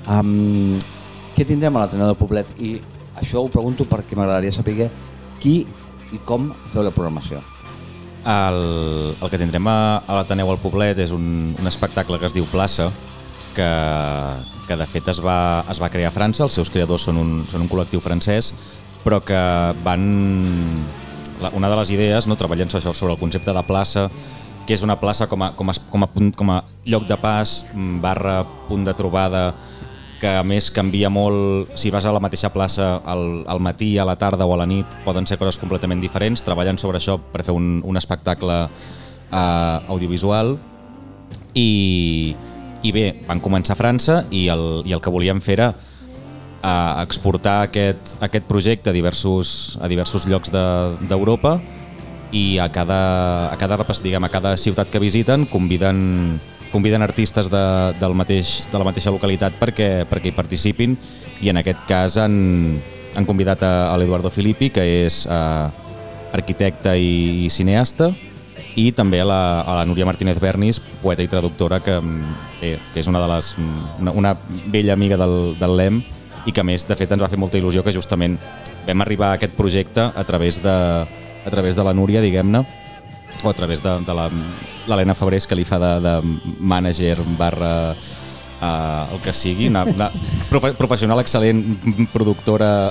Um, 0.09 0.79
què 1.37 1.45
tindrem 1.47 1.77
a 1.77 1.85
l'Ateneu 1.85 2.13
del 2.13 2.17
Poblet? 2.21 2.49
I 2.63 2.77
això 3.21 3.43
ho 3.43 3.51
pregunto 3.53 3.85
perquè 3.91 4.17
m'agradaria 4.17 4.53
saber 4.55 4.89
qui 5.43 5.65
i 6.15 6.19
com 6.27 6.53
feu 6.73 6.83
la 6.87 6.91
programació. 6.95 7.43
El, 8.21 9.17
el 9.17 9.31
que 9.33 9.39
tindrem 9.41 9.67
a, 9.71 9.79
a 10.07 10.17
l'Ateneu 10.19 10.51
al 10.53 10.59
Poblet 10.61 10.99
és 11.01 11.13
un, 11.17 11.55
un 11.59 11.67
espectacle 11.71 12.19
que 12.21 12.29
es 12.29 12.35
diu 12.37 12.45
Plaça, 12.53 12.91
que, 13.55 13.71
que 14.69 14.77
de 14.77 14.87
fet 14.87 15.09
es 15.13 15.21
va, 15.25 15.65
es 15.71 15.81
va 15.83 15.91
crear 15.93 16.11
a 16.11 16.15
França, 16.15 16.45
els 16.47 16.57
seus 16.57 16.71
creadors 16.71 17.09
són 17.09 17.21
un, 17.21 17.33
són 17.51 17.65
un 17.65 17.71
col·lectiu 17.71 18.03
francès, 18.05 18.53
però 19.05 19.23
que 19.25 19.41
van... 19.85 20.05
Una 21.57 21.71
de 21.73 21.77
les 21.79 21.89
idees, 21.95 22.27
no, 22.29 22.37
treballant 22.37 22.69
això, 22.69 22.93
sobre 22.93 23.15
el 23.15 23.21
concepte 23.21 23.55
de 23.57 23.63
plaça, 23.65 24.11
que 24.69 24.77
és 24.77 24.83
una 24.85 24.99
plaça 25.01 25.25
com 25.27 25.41
a, 25.43 25.55
com 25.57 25.73
a, 25.73 25.75
com 25.91 26.05
a, 26.05 26.09
punt, 26.13 26.35
com 26.37 26.51
a 26.53 26.59
lloc 26.85 27.07
de 27.09 27.17
pas, 27.19 27.63
mm, 27.73 28.01
barra 28.05 28.43
punt 28.69 28.85
de 28.85 28.93
trobada, 28.95 29.55
que 30.21 30.29
a 30.29 30.45
més 30.45 30.69
canvia 30.71 31.09
molt, 31.09 31.73
si 31.81 31.91
vas 31.91 32.05
a 32.05 32.13
la 32.13 32.21
mateixa 32.21 32.53
plaça 32.53 33.01
al, 33.09 33.43
al 33.49 33.61
matí, 33.65 33.95
a 33.99 34.05
la 34.05 34.19
tarda 34.21 34.45
o 34.45 34.53
a 34.53 34.61
la 34.61 34.69
nit, 34.69 34.87
poden 35.07 35.27
ser 35.27 35.41
coses 35.41 35.59
completament 35.59 36.03
diferents, 36.05 36.45
treballant 36.45 36.79
sobre 36.79 37.01
això 37.01 37.17
per 37.33 37.43
fer 37.47 37.57
un, 37.57 37.81
un 37.83 37.97
espectacle 37.97 38.61
eh, 38.69 39.79
audiovisual. 39.89 40.59
I, 41.57 42.37
i 42.83 42.93
bé, 42.93 43.07
van 43.29 43.41
començar 43.45 43.75
a 43.77 43.81
França 43.81 44.23
i 44.31 44.47
el, 44.49 44.83
i 44.89 44.95
el 44.97 45.03
que 45.05 45.13
volíem 45.13 45.41
fer 45.45 45.59
era 45.59 45.75
a 46.63 47.01
exportar 47.03 47.63
aquest, 47.65 48.17
aquest 48.21 48.45
projecte 48.45 48.91
a 48.91 48.93
diversos, 48.93 49.79
a 49.81 49.89
diversos 49.89 50.27
llocs 50.29 50.53
de- 50.53 51.09
d'Europa 51.09 51.57
de, 51.57 51.79
i 52.37 52.59
a 52.59 52.69
cada, 52.71 53.51
a, 53.51 53.57
cada, 53.59 53.79
diguem, 54.03 54.25
a 54.25 54.29
cada 54.31 54.57
ciutat 54.57 54.91
que 54.93 55.01
visiten 55.03 55.47
conviden, 55.51 56.39
conviden 56.71 57.03
artistes 57.03 57.49
de, 57.51 57.65
del 57.99 58.15
mateix, 58.15 58.69
de 58.71 58.79
la 58.79 58.85
mateixa 58.87 59.11
localitat 59.11 59.57
perquè, 59.59 60.07
perquè 60.09 60.31
hi 60.31 60.37
participin 60.37 60.97
i 61.41 61.49
en 61.51 61.57
aquest 61.59 61.81
cas 61.89 62.17
han, 62.21 62.79
han 63.17 63.27
convidat 63.27 63.65
a, 63.67 63.91
a 63.93 63.97
l'Eduardo 63.99 64.31
Filippi 64.31 64.71
que 64.71 64.85
és 65.07 65.25
eh, 65.27 65.67
arquitecte 66.37 66.95
i, 67.01 67.47
i 67.47 67.51
cineasta 67.51 68.13
i 68.79 68.91
també 68.93 69.21
a 69.21 69.27
la, 69.27 69.43
a 69.61 69.77
la 69.81 69.87
Núria 69.89 70.07
Martínez 70.07 70.39
Bernis, 70.41 70.81
poeta 71.03 71.25
i 71.25 71.31
traductora, 71.31 71.81
que, 71.83 71.99
mm, 72.01 72.37
bé, 72.61 72.75
que 72.95 73.01
és 73.03 73.09
una 73.11 73.21
de 73.23 73.29
les 73.33 73.55
mm, 73.59 74.03
una, 74.05 74.13
una 74.13 74.35
vella 74.67 74.93
amiga 74.95 75.17
del, 75.21 75.57
del 75.59 75.77
LEM 75.77 76.03
i 76.47 76.53
que 76.53 76.65
més, 76.65 76.87
de 76.89 76.97
fet, 76.97 77.11
ens 77.13 77.23
va 77.23 77.29
fer 77.29 77.41
molta 77.41 77.59
il·lusió 77.59 77.85
que 77.85 77.95
justament 77.95 78.39
vam 78.87 79.03
arribar 79.05 79.33
a 79.33 79.41
aquest 79.41 79.57
projecte 79.59 80.07
a 80.15 80.25
través 80.25 80.63
de, 80.63 80.77
a 81.45 81.51
través 81.51 81.77
de 81.77 81.85
la 81.85 81.95
Núria, 81.95 82.23
diguem-ne, 82.23 82.65
o 83.43 83.51
a 83.51 83.55
través 83.57 83.83
de, 83.83 83.93
de 84.05 84.15
l'Helena 84.89 85.15
Fabrés, 85.15 85.47
que 85.47 85.59
li 85.59 85.67
fa 85.69 85.81
de, 85.81 85.93
de 86.05 86.15
mànager 86.61 87.19
barra 87.39 87.73
uh, 88.61 89.13
el 89.13 89.21
que 89.25 89.33
sigui, 89.37 89.69
una, 89.69 89.85
una 89.89 90.11
profe 90.49 90.73
professional 90.79 91.21
excel·lent, 91.23 91.61
mm, 91.61 92.11
productora, 92.15 92.91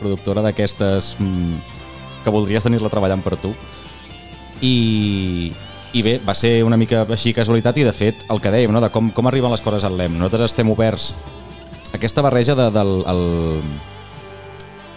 productora 0.00 0.44
d'aquestes 0.46 1.14
que 2.24 2.34
voldries 2.34 2.64
tenir-la 2.66 2.92
treballant 2.92 3.22
per 3.22 3.36
tu. 3.40 3.52
I, 4.64 5.52
i 5.92 6.02
bé, 6.04 6.18
va 6.24 6.34
ser 6.36 6.60
una 6.64 6.78
mica 6.80 7.04
així 7.08 7.34
casualitat 7.36 7.80
i 7.80 7.86
de 7.86 7.92
fet 7.96 8.24
el 8.32 8.40
que 8.40 8.52
dèiem, 8.52 8.72
no? 8.72 8.80
de 8.84 8.90
com, 8.92 9.10
com 9.12 9.28
arriben 9.28 9.52
les 9.52 9.64
coses 9.64 9.84
al 9.84 9.96
LEM. 9.98 10.16
Nosaltres 10.20 10.52
estem 10.52 10.70
oberts 10.72 11.12
aquesta 11.96 12.24
barreja 12.24 12.56
de, 12.58 12.70
del, 12.74 12.92
el, 13.08 13.22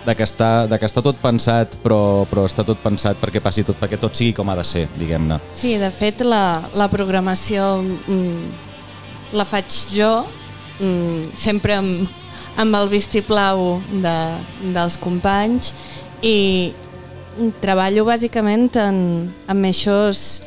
de, 0.05 0.15
que 0.15 0.25
està, 0.25 0.67
de 0.69 0.79
que 0.79 0.87
està 0.89 1.03
tot 1.05 1.19
pensat 1.21 1.77
però, 1.83 2.25
però 2.29 2.45
està 2.49 2.65
tot 2.67 2.81
pensat 2.83 3.19
perquè 3.21 3.41
passi 3.43 3.65
tot, 3.67 3.77
perquè 3.79 3.99
tot 4.01 4.15
sigui 4.17 4.33
com 4.37 4.49
ha 4.51 4.57
de 4.59 4.65
ser, 4.67 4.87
diguem-ne. 4.99 5.39
Sí, 5.55 5.75
de 5.81 5.91
fet 5.95 6.23
la, 6.25 6.61
la 6.79 6.89
programació 6.91 7.77
mm, 7.83 8.67
la 9.37 9.45
faig 9.47 9.81
jo 9.93 10.11
mm, 10.79 11.37
sempre 11.39 11.77
amb, 11.79 12.11
amb 12.59 12.79
el 12.79 12.91
vistiplau 12.91 13.79
de, 14.03 14.17
dels 14.75 14.99
companys 15.01 15.73
i 16.25 16.37
treballo 17.61 18.05
bàsicament 18.07 18.69
en, 18.81 18.97
amb 19.47 19.67
eixos 19.69 20.41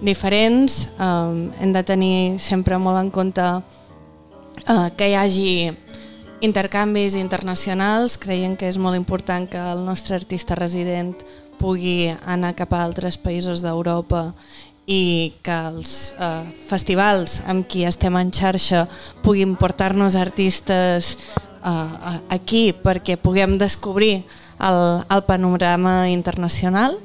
diferents. 0.00 0.86
Um, 0.98 1.50
hem 1.60 1.72
de 1.74 1.82
tenir 1.86 2.16
sempre 2.42 2.78
molt 2.78 3.00
en 3.00 3.10
compte 3.10 3.42
uh, 3.42 4.88
que 4.96 5.10
hi 5.10 5.16
hagi 5.18 5.50
intercanvis 6.46 7.16
internacionals. 7.18 8.18
Creiem 8.20 8.56
que 8.56 8.68
és 8.68 8.78
molt 8.78 8.98
important 8.98 9.48
que 9.50 9.60
el 9.72 9.84
nostre 9.86 10.16
artista 10.18 10.58
resident 10.58 11.14
pugui 11.58 12.12
anar 12.28 12.54
cap 12.56 12.74
a 12.76 12.84
altres 12.84 13.16
països 13.18 13.64
d'Europa 13.64 14.30
i 14.86 15.34
que 15.42 15.54
els 15.72 16.14
eh, 16.14 16.44
festivals 16.68 17.40
amb 17.50 17.66
qui 17.66 17.82
estem 17.88 18.14
en 18.20 18.30
xarxa 18.30 18.84
puguin 19.24 19.56
portar-nos 19.58 20.14
artistes 20.14 21.16
eh, 21.64 22.18
aquí 22.30 22.70
perquè 22.70 23.16
puguem 23.18 23.56
descobrir 23.58 24.20
el, 24.60 24.80
el 25.10 25.22
panorama 25.26 26.08
internacional. 26.10 26.96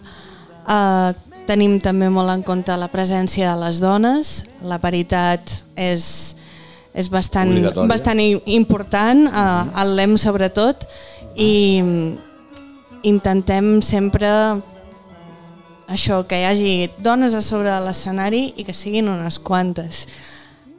Eh, 0.68 1.12
tenim 1.50 1.80
també 1.84 2.10
molt 2.14 2.32
en 2.32 2.44
compte 2.48 2.76
la 2.78 2.90
presència 2.92 3.52
de 3.52 3.60
les 3.66 3.82
dones, 3.84 4.34
la 4.64 4.80
paritat 4.80 5.56
és, 5.76 6.06
és 6.94 7.10
bastant, 7.12 7.52
bastant 7.90 8.22
important, 8.22 9.26
eh, 9.28 9.82
el 9.84 9.96
LEM 10.00 10.18
sobretot, 10.22 10.88
i 11.36 11.82
intentem 13.08 13.80
sempre 13.82 14.30
això, 15.92 16.22
que 16.28 16.40
hi 16.40 16.46
hagi 16.48 16.74
dones 17.04 17.36
a 17.36 17.42
sobre 17.44 17.74
l'escenari 17.84 18.52
i 18.56 18.66
que 18.68 18.76
siguin 18.76 19.10
unes 19.12 19.40
quantes. 19.44 20.06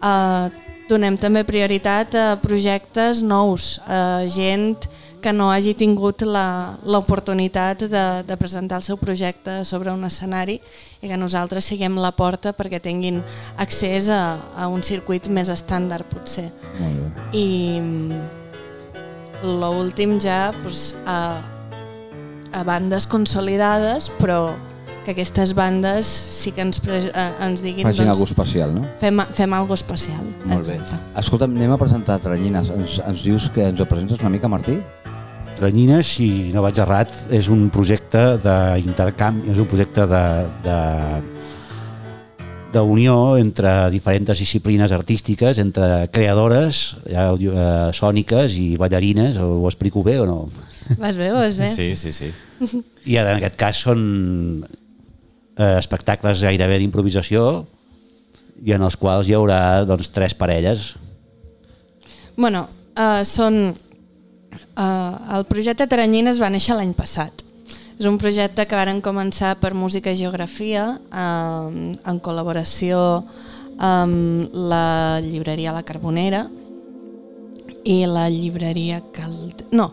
Uh, 0.03 0.49
donem 0.89 1.19
també 1.21 1.45
prioritat 1.47 2.17
a 2.19 2.27
projectes 2.43 3.23
nous, 3.23 3.77
a 3.87 4.25
gent 4.33 4.75
que 4.83 4.91
no 5.31 5.53
hagi 5.55 5.77
tingut 5.79 6.25
la- 6.27 6.75
l'oportunitat 6.83 7.85
de, 7.87 8.03
de 8.27 8.37
presentar 8.41 8.81
el 8.81 8.83
seu 8.83 8.97
projecte 8.99 9.61
sobre 9.65 9.93
un 9.95 10.03
escenari 10.09 10.57
i 11.03 11.07
que 11.07 11.17
nosaltres 11.21 11.65
siguem 11.71 11.95
la 12.03 12.11
porta 12.11 12.51
perquè 12.53 12.81
tinguin 12.83 13.23
accés 13.63 14.09
a, 14.11 14.39
a 14.59 14.67
un 14.67 14.83
circuit 14.83 15.29
més 15.31 15.47
estàndard 15.55 16.11
potser. 16.11 16.49
Molt 16.81 16.99
bé. 16.99 17.39
I 17.39 17.47
l'últim 19.43 20.19
ja 20.23 20.53
pues, 20.63 20.97
a, 21.07 21.41
a 22.53 22.63
bandes 22.65 23.07
consolidades, 23.07 24.11
però 24.21 24.53
que 25.05 25.11
aquestes 25.17 25.51
bandes 25.59 26.07
sí 26.07 26.53
que 26.55 26.63
ens, 26.63 26.79
pre- 26.79 27.11
eh, 27.11 27.31
ens 27.43 27.59
diguin 27.65 27.83
Facin 27.89 28.05
doncs, 28.07 28.13
alguna 28.15 28.31
especial, 28.31 28.75
no? 28.77 28.85
fem, 29.01 29.19
fem 29.35 29.53
alguna 29.57 29.75
especial. 29.75 30.23
Molt 30.47 30.69
bé. 30.69 30.77
Exacte. 30.79 31.19
Escolta'm, 31.19 31.57
anem 31.59 31.73
a 31.75 31.79
presentar 31.81 32.21
Tranyines. 32.23 32.71
Ens, 32.71 33.01
ens 33.03 33.25
dius 33.27 33.49
que 33.51 33.65
ens 33.67 33.81
ho 33.83 33.87
presentes 33.91 34.21
una 34.23 34.31
mica, 34.31 34.47
Martí? 34.49 34.79
Tranyines, 35.63 36.09
si 36.19 36.29
no 36.51 36.65
vaig 36.65 36.81
errat, 36.83 37.13
és 37.31 37.47
un 37.53 37.69
projecte 37.71 38.23
d'intercanvi, 38.43 39.53
és 39.55 39.61
un 39.63 39.69
projecte 39.71 40.09
de, 40.11 40.23
de, 40.65 40.79
d'unió 42.75 43.37
entre 43.39 43.91
diferents 43.93 44.41
disciplines 44.43 44.91
artístiques, 44.97 45.61
entre 45.63 46.09
creadores 46.11 46.97
ja, 47.07 47.29
audio- 47.29 47.55
eh, 47.55 47.91
sòniques 47.95 48.57
i 48.59 48.73
ballarines, 48.81 49.37
ho, 49.39 49.61
ho 49.63 49.69
explico 49.71 50.03
bé 50.03 50.17
o 50.23 50.27
no? 50.27 50.39
Vas 50.99 51.17
bé, 51.21 51.31
vas 51.31 51.59
bé? 51.61 51.69
Sí, 51.71 51.93
sí, 51.97 52.11
sí. 52.17 52.33
I 53.13 53.21
en 53.21 53.31
aquest 53.37 53.55
cas 53.61 53.85
són 53.87 54.03
eh, 54.67 55.77
espectacles 55.79 56.43
gairebé 56.43 56.81
d'improvisació 56.83 57.67
i 58.67 58.75
en 58.75 58.83
els 58.87 58.97
quals 58.99 59.29
hi 59.29 59.39
haurà 59.39 59.85
doncs, 59.87 60.11
tres 60.15 60.35
parelles. 60.39 60.93
Bueno, 62.35 62.67
uh, 62.97 63.23
són... 63.29 63.75
Uh, 64.73 65.37
el 65.37 65.47
projecte 65.49 65.87
Taranyines 65.87 66.41
va 66.41 66.51
néixer 66.53 66.77
l'any 66.79 66.95
passat. 66.97 67.45
És 67.99 68.09
un 68.09 68.17
projecte 68.19 68.65
que 68.67 68.79
varen 68.79 69.03
començar 69.05 69.55
per 69.61 69.75
Música 69.77 70.11
i 70.11 70.19
Geografia 70.19 70.87
uh, 70.97 71.69
en 71.71 72.21
col·laboració 72.25 73.23
amb 73.83 74.53
la 74.53 75.21
llibreria 75.25 75.75
La 75.77 75.85
Carbonera 75.85 76.47
i 77.85 78.05
la 78.07 78.29
llibreria 78.31 79.03
Cald... 79.13 79.67
No, 79.73 79.91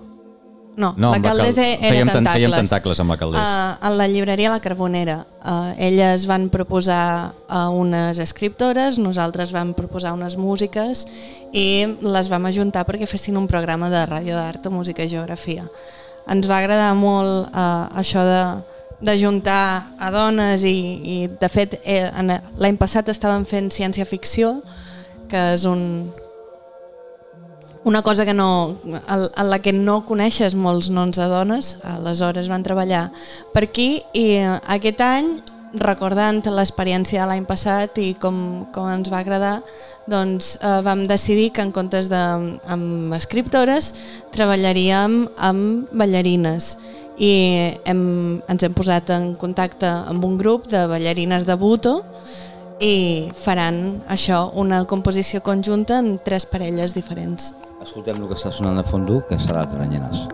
no, 0.79 0.93
No, 0.97 1.11
la 1.11 1.17
la 1.17 1.23
cal- 1.23 1.37
Caldesa 1.43 1.65
era 1.67 1.91
fèiem 1.91 2.07
Tentacles. 2.09 2.35
fèiem 2.39 2.55
tentacles 2.55 2.99
amb 3.03 3.11
la 3.13 3.17
Caldés. 3.21 3.41
Uh, 3.41 3.75
a 3.85 3.89
la 3.99 4.07
llibreria 4.07 4.49
La 4.53 4.59
Carbonera. 4.63 5.17
Uh, 5.43 5.73
elles 5.77 6.25
van 6.29 6.47
proposar 6.49 7.33
a 7.47 7.61
unes 7.69 8.17
escriptores, 8.23 8.97
nosaltres 8.97 9.51
vam 9.55 9.73
proposar 9.77 10.13
unes 10.15 10.37
músiques 10.39 11.05
i 11.53 11.67
les 12.01 12.29
vam 12.31 12.45
ajuntar 12.49 12.85
perquè 12.87 13.07
fessin 13.07 13.37
un 13.37 13.47
programa 13.47 13.89
de 13.91 14.01
ràdio 14.07 14.35
d'art, 14.39 14.65
música 14.71 15.03
i 15.03 15.09
geografia. 15.11 15.67
Ens 16.29 16.47
va 16.49 16.57
agradar 16.63 16.93
molt 16.95 17.49
uh, 17.53 17.87
això 17.99 18.23
de 18.25 18.41
d'ajuntar 18.99 19.95
a 19.97 20.09
dones 20.11 20.63
i, 20.67 20.75
i 21.07 21.17
de 21.39 21.47
fet 21.47 21.77
eh, 21.87 22.09
l'any 22.59 22.75
passat 22.75 23.07
estaven 23.07 23.45
fent 23.47 23.69
ciència-ficció 23.71 24.57
que 25.31 25.39
és 25.53 25.63
un, 25.63 26.11
una 27.89 28.03
cosa 28.03 28.23
que 28.23 28.35
no, 28.35 28.77
en 28.85 29.49
la 29.49 29.57
que 29.65 29.73
no 29.73 30.03
coneixes 30.05 30.53
molts 30.53 30.91
noms 30.93 31.17
de 31.17 31.25
dones, 31.25 31.71
aleshores 31.81 32.45
van 32.51 32.61
treballar 32.61 33.07
per 33.49 33.63
aquí 33.65 34.03
i 34.13 34.25
eh, 34.37 34.57
aquest 34.75 35.01
any, 35.01 35.31
recordant 35.73 36.41
l'experiència 36.53 37.23
de 37.23 37.27
l'any 37.29 37.47
passat 37.49 37.97
i 38.01 38.11
com, 38.21 38.67
com 38.73 38.89
ens 38.93 39.09
va 39.09 39.23
agradar, 39.23 39.55
doncs 40.09 40.55
eh, 40.61 40.79
vam 40.85 41.07
decidir 41.09 41.49
que 41.53 41.65
en 41.65 41.73
comptes 41.73 42.11
de 42.11 42.19
amb 42.69 43.15
escriptores 43.17 43.95
treballaríem 44.37 45.23
amb 45.49 45.89
ballarines 45.89 46.75
i 47.17 47.31
hem, 47.89 48.03
ens 48.49 48.65
hem 48.65 48.75
posat 48.77 49.09
en 49.17 49.33
contacte 49.37 49.89
amb 49.89 50.29
un 50.29 50.37
grup 50.37 50.69
de 50.69 50.85
ballarines 50.93 51.49
de 51.49 51.57
Buto 51.57 51.97
i 52.79 53.31
faran 53.33 54.03
això, 54.07 54.45
una 54.53 54.85
composició 54.85 55.41
conjunta 55.41 55.99
en 55.99 56.15
tres 56.23 56.45
parelles 56.45 56.95
diferents. 56.95 57.49
Escoltem 57.79 58.17
el 58.19 58.27
que 58.27 58.35
està 58.35 58.51
sonant 58.51 58.81
de 58.81 58.83
fons, 58.83 59.11
que 59.29 59.39
serà 59.39 59.63
Tranyines. 59.71 60.27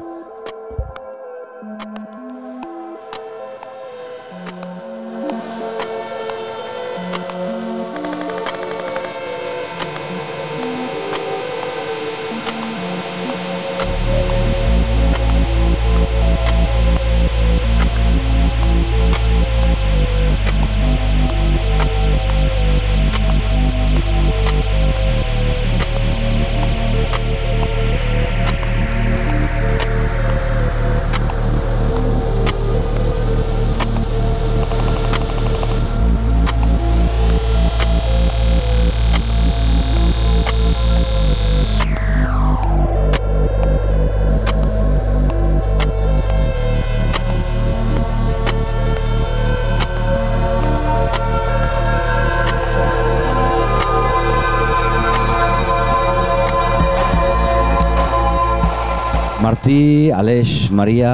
Martí, 59.66 60.12
Aleix, 60.14 60.70
Maria, 60.70 61.12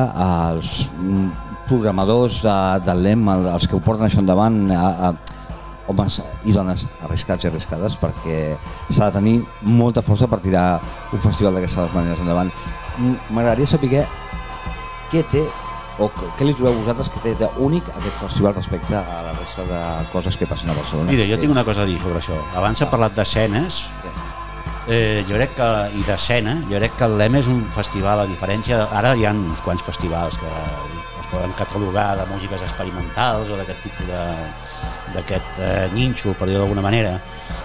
els 0.51 0.89
mm, 0.99 1.27
programadors 1.69 2.41
de, 2.43 2.55
del 2.83 2.99
LEM, 3.05 3.21
el- 3.31 3.45
els 3.47 3.63
que 3.65 3.77
ho 3.77 3.79
porten 3.79 4.03
això 4.09 4.19
endavant, 4.19 4.57
a, 4.75 4.89
a, 5.07 5.11
homes 5.87 6.17
i 6.43 6.51
dones 6.51 6.83
arriscats 7.07 7.45
i 7.45 7.47
arriscades, 7.47 7.95
perquè 8.01 8.57
s'ha 8.91 9.07
de 9.07 9.15
tenir 9.21 9.37
molta 9.63 10.03
força 10.03 10.27
per 10.27 10.41
tirar 10.43 10.81
un 11.15 11.23
festival 11.23 11.55
d'aquestes 11.55 11.95
maneres 11.95 12.19
endavant. 12.19 12.51
M'agradaria 13.31 13.71
saber 13.71 14.03
què 15.13 15.23
té 15.31 15.45
o 16.03 16.09
què 16.11 16.43
li 16.43 16.51
trobeu 16.53 16.75
vosaltres 16.81 17.07
que 17.07 17.23
té 17.23 17.33
d'únic 17.39 17.87
aquest 17.95 18.19
festival 18.19 18.53
respecte 18.59 18.99
a 18.99 19.21
la 19.29 19.31
resta 19.39 19.63
de 19.71 19.79
coses 20.11 20.35
que 20.35 20.45
passen 20.47 20.69
a 20.69 20.75
Barcelona. 20.75 21.07
Mira, 21.11 21.23
jo 21.31 21.39
tinc 21.39 21.55
una 21.55 21.63
cosa 21.63 21.83
a 21.83 21.87
dir 21.87 22.01
sobre 22.03 22.19
això. 22.19 22.35
Abans 22.59 22.83
s'ha 22.83 22.91
parlat 22.91 23.15
d'escenes, 23.15 23.85
eh, 24.91 25.23
jo 25.27 25.37
crec 25.39 25.55
que, 25.57 25.69
i 25.97 26.03
d'escena, 26.07 26.57
jo 26.69 26.79
crec 26.79 26.97
que 26.99 27.07
el 27.07 27.17
LEM 27.19 27.39
és 27.39 27.49
un 27.51 27.63
festival, 27.75 28.23
a 28.23 28.29
diferència, 28.29 28.83
ara 28.99 29.15
hi 29.15 29.25
ha 29.25 29.33
uns 29.35 29.63
quants 29.65 29.83
festivals 29.85 30.37
que 30.41 30.51
els 30.51 31.29
poden 31.31 31.55
catalogar 31.57 32.11
de 32.19 32.27
músiques 32.31 32.63
experimentals 32.67 33.49
o 33.49 33.59
d'aquest 33.59 33.87
tipus 33.87 34.09
de 34.11 34.23
d'aquest 35.11 35.57
eh, 35.59 35.89
ninxo, 35.91 36.31
per 36.39 36.47
dir-ho 36.47 36.61
d'alguna 36.61 36.83
manera. 36.85 37.17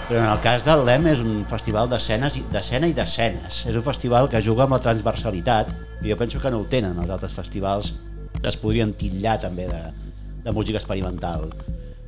Però 0.08 0.18
en 0.18 0.30
el 0.32 0.40
cas 0.42 0.64
del 0.66 0.82
LEM 0.86 1.06
és 1.12 1.22
un 1.22 1.44
festival 1.46 1.86
d'escenes 1.90 2.40
i 2.40 2.42
d'escena 2.50 2.90
i 2.90 2.94
d'escenes. 2.96 3.60
És 3.70 3.78
un 3.78 3.84
festival 3.86 4.26
que 4.32 4.42
juga 4.42 4.64
amb 4.66 4.74
la 4.74 4.82
transversalitat 4.82 5.70
i 6.02 6.10
jo 6.10 6.18
penso 6.18 6.42
que 6.42 6.50
no 6.50 6.62
ho 6.62 6.66
tenen 6.70 6.98
els 6.98 7.10
altres 7.10 7.34
festivals 7.34 7.94
es 8.46 8.58
podrien 8.60 8.92
titllar 8.98 9.38
també 9.42 9.66
de, 9.70 9.82
de 10.44 10.52
música 10.54 10.78
experimental 10.78 11.48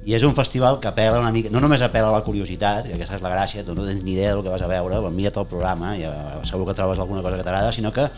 i 0.07 0.15
és 0.17 0.23
un 0.25 0.35
festival 0.35 0.79
que 0.81 0.89
apela 0.89 1.19
una 1.21 1.33
mica, 1.33 1.51
no 1.51 1.61
només 1.61 1.83
apela 1.85 2.09
a 2.09 2.13
la 2.19 2.25
curiositat, 2.25 2.87
que 2.89 2.95
aquesta 2.95 3.17
és 3.17 3.23
la 3.23 3.33
gràcia, 3.35 3.65
tu 3.67 3.75
no 3.75 3.85
tens 3.85 4.03
ni 4.03 4.13
idea 4.15 4.35
del 4.35 4.43
que 4.43 4.51
vas 4.55 4.63
a 4.63 4.67
veure, 4.71 5.01
mira't 5.11 5.37
el 5.43 5.47
programa, 5.51 5.97
i 5.99 6.05
segur 6.49 6.67
que 6.69 6.75
trobes 6.79 6.99
alguna 6.99 7.21
cosa 7.23 7.37
que 7.37 7.45
t'agrada, 7.45 7.73
sinó 7.73 7.93
que 7.93 8.09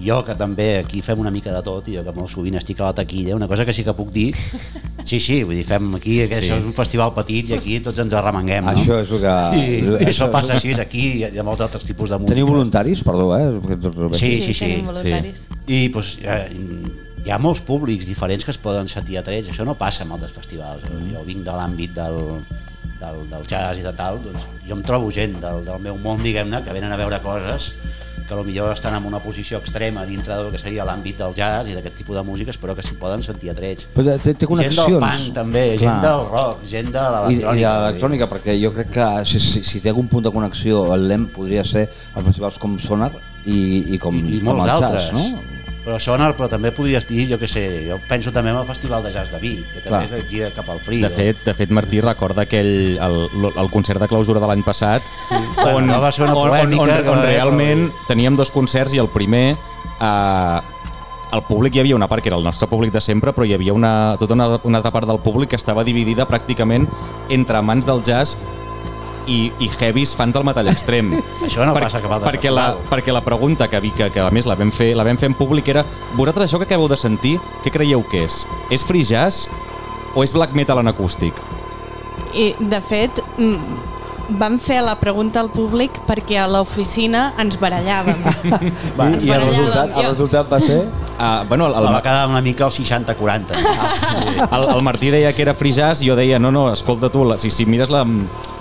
jo 0.00 0.22
que 0.24 0.32
també 0.34 0.78
aquí 0.80 1.02
fem 1.04 1.20
una 1.20 1.30
mica 1.30 1.52
de 1.52 1.60
tot 1.62 1.84
i 1.92 1.96
jo 1.98 2.02
que 2.02 2.12
molt 2.16 2.30
sovint 2.32 2.54
estic 2.56 2.78
a 2.80 2.86
la 2.86 2.94
taquilla 2.96 3.34
una 3.36 3.44
cosa 3.46 3.66
que 3.68 3.74
sí 3.76 3.84
que 3.84 3.92
puc 3.92 4.08
dir 4.10 4.30
sí, 5.04 5.18
sí, 5.20 5.42
vull 5.44 5.54
dir, 5.58 5.66
fem 5.68 5.90
aquí, 5.98 6.14
que 6.30 6.38
Sí. 6.40 6.46
això 6.48 6.56
és 6.56 6.64
un 6.64 6.72
festival 6.72 7.12
petit 7.12 7.50
i 7.50 7.54
aquí 7.58 7.78
tots 7.84 7.98
ens 8.00 8.14
arremanguem 8.16 8.64
no? 8.64 8.72
Això 8.72 9.02
és 9.04 9.10
el 9.12 9.20
que... 9.20 9.34
I, 9.52 9.66
i 9.84 10.06
això 10.08 10.24
això- 10.24 10.30
passa 10.32 10.54
així, 10.56 10.72
aquí 10.80 11.04
hi 11.20 11.38
ha 11.38 11.44
molts 11.44 11.60
altres 11.60 11.84
tipus 11.84 12.08
de 12.08 12.16
música 12.22 12.32
Teniu 12.32 12.48
voluntaris? 12.48 13.04
Perdó, 13.04 13.36
eh? 13.36 13.52
Sí, 14.16 14.30
sí, 14.40 14.54
sí. 14.54 14.64
tenim 14.64 14.86
voluntaris. 14.94 15.42
i 15.68 15.82
doncs, 15.92 16.14
eh, 16.24 16.48
hi 17.24 17.30
ha 17.30 17.38
molts 17.38 17.60
públics 17.62 18.06
diferents 18.08 18.44
que 18.44 18.50
es 18.54 18.58
poden 18.58 18.88
sentir 18.90 19.18
atrets, 19.20 19.48
això 19.52 19.64
no 19.68 19.76
passa 19.78 20.04
en 20.04 20.12
altres 20.16 20.32
festivals, 20.34 20.82
jo 21.12 21.22
vinc 21.26 21.44
de 21.46 21.54
l'àmbit 21.54 21.94
del, 21.94 22.18
del, 22.98 23.22
del 23.30 23.46
jazz 23.46 23.78
i 23.78 23.84
de 23.86 23.92
tal, 23.98 24.18
doncs 24.24 24.46
jo 24.66 24.74
em 24.74 24.82
trobo 24.86 25.10
gent 25.14 25.38
del, 25.42 25.62
del 25.66 25.78
meu 25.82 25.98
món, 26.02 26.22
diguem-ne, 26.22 26.64
que 26.66 26.74
venen 26.74 26.92
a 26.92 26.98
veure 26.98 27.20
coses 27.22 27.72
que 28.22 28.36
potser 28.38 28.64
estan 28.72 28.94
en 28.96 29.04
una 29.04 29.18
posició 29.20 29.58
extrema 29.58 30.06
dintre 30.08 30.32
del 30.38 30.50
que 30.54 30.58
seria 30.58 30.86
l'àmbit 30.88 31.18
del 31.20 31.34
jazz 31.36 31.68
i 31.68 31.74
d'aquest 31.76 31.98
tipus 31.98 32.16
de 32.16 32.22
músiques, 32.24 32.56
però 32.56 32.72
que 32.74 32.80
s'hi 32.86 32.94
poden 32.96 33.20
sentir 33.22 33.50
atrets. 33.52 33.88
Però 33.92 34.14
té, 34.16 34.32
té 34.32 34.46
Gent 34.46 34.48
connexions. 34.48 34.86
del 34.88 35.00
punk 35.02 35.34
també, 35.36 35.64
Clar. 35.76 35.80
gent 35.82 36.06
del 36.06 36.22
rock, 36.30 36.62
gent 36.70 36.92
de 36.94 37.02
I, 37.02 37.02
i 37.02 37.10
l'electrònica. 37.12 37.72
l'electrònica, 37.82 38.28
perquè 38.30 38.54
jo 38.62 38.70
crec 38.72 38.92
que 38.94 39.08
si, 39.28 39.40
si, 39.42 39.62
si 39.68 39.82
té 39.84 39.90
algun 39.92 40.08
punt 40.08 40.24
de 40.24 40.32
connexió 40.32 40.84
el 40.94 41.08
LEM 41.10 41.26
podria 41.34 41.64
ser 41.66 41.88
els 41.90 42.24
festivals 42.30 42.56
com 42.62 42.78
Sonar 42.80 43.10
i, 43.44 43.58
i 43.94 43.98
com, 44.00 44.16
i, 44.16 44.38
i 44.38 44.40
com 44.46 44.62
el 44.64 44.70
altres. 44.78 45.10
jazz, 45.10 45.12
no? 45.12 45.51
Però 45.82 45.98
Sonar, 45.98 46.30
però 46.38 46.46
també 46.46 46.70
podries 46.70 47.06
dir, 47.08 47.24
jo 47.32 47.38
que 47.40 47.48
sé, 47.50 47.64
jo 47.88 47.96
penso 48.08 48.30
també 48.30 48.52
en 48.52 48.60
el 48.60 48.66
Festival 48.68 49.02
de 49.02 49.10
Jazz 49.10 49.32
de 49.34 49.40
Vic, 49.42 49.64
que 49.72 49.80
també 49.82 49.88
Clar. 49.88 50.02
és 50.06 50.12
d'aquí 50.14 50.42
cap 50.54 50.68
al 50.70 50.78
Fri. 50.84 51.00
De 51.02 51.10
fet, 51.10 51.40
de 51.42 51.54
fet, 51.58 51.72
Martí 51.74 52.00
recorda 52.04 52.44
aquell, 52.46 53.00
el, 53.02 53.18
el 53.50 53.70
concert 53.72 53.98
de 54.02 54.06
clausura 54.10 54.42
de 54.42 54.50
l'any 54.50 54.62
passat 54.62 55.02
on, 55.32 55.72
Bueno, 55.72 55.98
va 56.00 56.12
ser 56.14 56.28
una 56.28 56.36
on, 56.38 56.54
on, 56.54 56.78
on, 56.86 56.94
on 57.16 57.24
realment 57.24 57.88
teníem 58.06 58.38
dos 58.38 58.54
concerts 58.54 58.94
i 58.94 59.02
el 59.02 59.10
primer 59.10 59.56
eh, 59.56 60.58
al 61.32 61.44
públic 61.48 61.74
hi 61.74 61.82
havia 61.82 61.96
una 61.96 62.08
part 62.08 62.22
que 62.22 62.30
era 62.30 62.38
el 62.38 62.44
nostre 62.44 62.68
públic 62.68 62.92
de 62.92 63.00
sempre 63.00 63.32
però 63.32 63.46
hi 63.48 63.54
havia 63.56 63.74
una, 63.74 63.92
tota 64.20 64.36
una, 64.36 64.48
una 64.62 64.82
altra 64.82 64.92
part 64.94 65.08
del 65.08 65.20
públic 65.24 65.50
que 65.50 65.60
estava 65.60 65.84
dividida 65.84 66.28
pràcticament 66.28 66.86
entre 67.32 67.58
amants 67.58 67.88
del 67.88 68.04
jazz 68.06 68.36
i, 69.26 69.52
i 69.62 69.70
heavies 69.80 70.14
fans 70.16 70.34
del 70.34 70.44
metall 70.44 70.68
extrem. 70.72 71.12
Això 71.46 71.66
no 71.68 71.74
passa 71.76 71.98
a 71.98 72.02
cap 72.04 72.12
altre 72.18 72.30
perquè 72.32 72.50
la, 72.52 72.72
perquè 72.90 73.12
la 73.14 73.22
pregunta 73.24 73.68
que, 73.70 73.80
vi- 73.80 73.92
que, 73.96 74.10
que 74.14 74.20
a 74.20 74.30
més 74.30 74.46
la 74.46 74.56
vam, 74.58 74.72
fer, 74.74 74.92
la 74.98 75.04
vam 75.06 75.18
fer 75.20 75.30
en 75.30 75.36
públic 75.38 75.68
era 75.74 75.84
vosaltres 76.18 76.50
això 76.50 76.58
que 76.62 76.66
acabeu 76.70 76.88
de 76.90 76.96
sentir, 77.00 77.38
què 77.64 77.70
creieu 77.74 78.02
que 78.10 78.24
és? 78.26 78.42
És 78.70 78.82
free 78.86 79.04
jazz 79.06 79.46
o 80.14 80.24
és 80.24 80.32
black 80.34 80.52
metal 80.58 80.78
en 80.82 80.90
acústic? 80.90 81.34
I, 82.34 82.52
de 82.58 82.80
fet, 82.80 83.18
mm, 83.38 84.36
vam 84.40 84.58
fer 84.62 84.80
la 84.84 84.94
pregunta 85.00 85.40
al 85.42 85.50
públic 85.52 85.98
perquè 86.08 86.38
a 86.40 86.46
l'oficina 86.48 87.32
ens 87.42 87.58
barallàvem. 87.60 88.20
Va, 88.98 89.08
Ens 89.10 89.24
I 89.24 89.30
el 89.32 89.40
barallàvem. 89.40 89.48
resultat, 89.48 89.88
el 89.92 90.02
Jo- 90.02 90.10
resultat 90.14 90.52
va 90.52 90.60
ser... 90.60 90.82
Uh, 91.22 91.44
bueno, 91.46 91.66
el, 91.68 91.74
el 91.78 91.84
va 91.86 91.98
el, 91.98 92.02
quedar 92.02 92.26
una 92.28 92.40
mica 92.42 92.64
al 92.64 92.72
60-40. 92.72 93.52
el, 94.56 94.64
el 94.74 94.82
Martí 94.82 95.10
deia 95.12 95.32
que 95.36 95.42
era 95.44 95.54
jazz 95.54 96.00
i 96.02 96.08
jo 96.08 96.16
deia, 96.16 96.38
no, 96.40 96.50
no, 96.50 96.64
escolta 96.72 97.10
tu, 97.12 97.24
la, 97.24 97.36
si, 97.38 97.50
si 97.50 97.66
mires 97.66 97.90
la- 97.90 98.02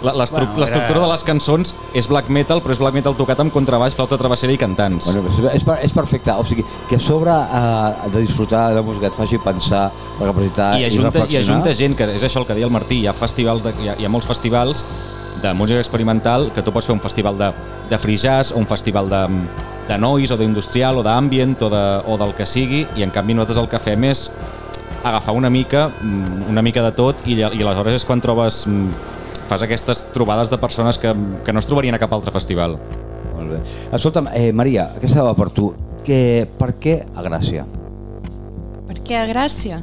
la- 0.02 0.14
l'estru- 0.14 0.46
Bueno, 0.48 0.60
l'estructura 0.64 1.00
era- 1.00 1.08
de 1.08 1.12
les 1.14 1.24
cançons 1.24 1.74
és 1.94 2.08
black 2.08 2.30
metal, 2.30 2.62
però 2.62 2.72
és 2.72 2.80
black 2.80 2.94
metal 2.96 3.16
tocat 3.16 3.40
amb 3.40 3.52
contrabaix, 3.54 3.94
flauta 3.94 4.18
travessera 4.18 4.52
i 4.54 4.58
cantants. 4.58 5.06
Bueno, 5.14 5.30
és, 5.30 5.56
és, 5.60 5.64
per- 5.64 5.80
és 5.84 5.94
perfecte, 5.94 6.32
o 6.32 6.44
sigui, 6.46 6.66
que 6.90 6.96
a 6.96 7.00
sobre 7.00 7.32
eh, 7.32 8.10
de 8.12 8.22
disfrutar 8.22 8.70
de 8.70 8.76
la 8.76 8.82
música 8.82 9.08
et 9.08 9.14
faci 9.14 9.38
pensar, 9.38 9.92
recapacitar 10.20 10.78
I 10.80 10.84
i, 10.84 10.86
ajunta, 10.86 11.08
i 11.20 11.22
reflexionar. 11.22 11.50
ajunta 11.50 11.76
gent, 11.76 11.96
que 11.96 12.10
és 12.16 12.24
això 12.24 12.40
el 12.42 12.46
que 12.48 12.54
deia 12.54 12.66
el 12.66 12.72
Martí, 12.72 13.02
hi 13.02 13.08
ha, 13.08 13.14
festivals 13.14 13.64
de, 13.64 13.74
hi 13.82 13.90
ha, 13.90 13.96
hi 14.00 14.06
ha 14.06 14.10
molts 14.10 14.28
festivals 14.28 14.84
de 15.42 15.54
música 15.54 15.80
experimental 15.80 16.52
que 16.54 16.62
tu 16.62 16.72
pots 16.72 16.86
fer 16.86 16.94
un 16.94 17.02
festival 17.02 17.38
de, 17.38 17.52
de 17.90 17.98
free 17.98 18.18
jazz 18.18 18.52
o 18.52 18.58
un 18.60 18.68
festival 18.68 19.10
de, 19.10 19.22
de 19.88 19.98
noise 19.98 20.34
o 20.34 20.38
d'industrial 20.38 20.98
o 21.00 21.04
d'ambient 21.04 21.56
o, 21.64 21.70
de, 21.70 22.02
o 22.06 22.18
del 22.18 22.34
que 22.38 22.46
sigui 22.46 22.86
i 22.96 23.02
en 23.02 23.10
canvi 23.10 23.34
nosaltres 23.34 23.58
el 23.64 23.70
que 23.70 23.80
fem 23.80 24.04
és 24.06 24.30
agafar 25.04 25.34
una 25.34 25.50
mica 25.50 25.88
mm, 25.90 26.46
una 26.50 26.62
mica 26.62 26.84
de 26.84 26.92
tot 26.92 27.24
i, 27.26 27.34
i 27.40 27.64
aleshores 27.64 27.94
és 28.02 28.06
quan 28.06 28.22
trobes 28.22 28.68
mm, 28.68 28.92
fas 29.50 29.64
aquestes 29.66 30.06
trobades 30.14 30.50
de 30.52 30.58
persones 30.62 30.98
que, 31.02 31.14
que 31.46 31.54
no 31.54 31.60
es 31.60 31.70
trobarien 31.70 31.96
a 31.96 32.02
cap 32.02 32.14
altre 32.14 32.34
festival. 32.34 32.78
Molt 33.36 33.54
bé. 33.56 33.62
Escolta'm, 33.98 34.30
eh, 34.34 34.52
Maria, 34.54 34.90
aquesta 34.98 35.26
va 35.26 35.36
per 35.38 35.50
tu. 35.56 35.72
Que, 36.06 36.48
per 36.58 36.74
què 36.82 36.98
a 37.16 37.24
Gràcia? 37.26 37.66
Per 38.88 38.98
què 39.06 39.20
a 39.20 39.26
Gràcia? 39.30 39.82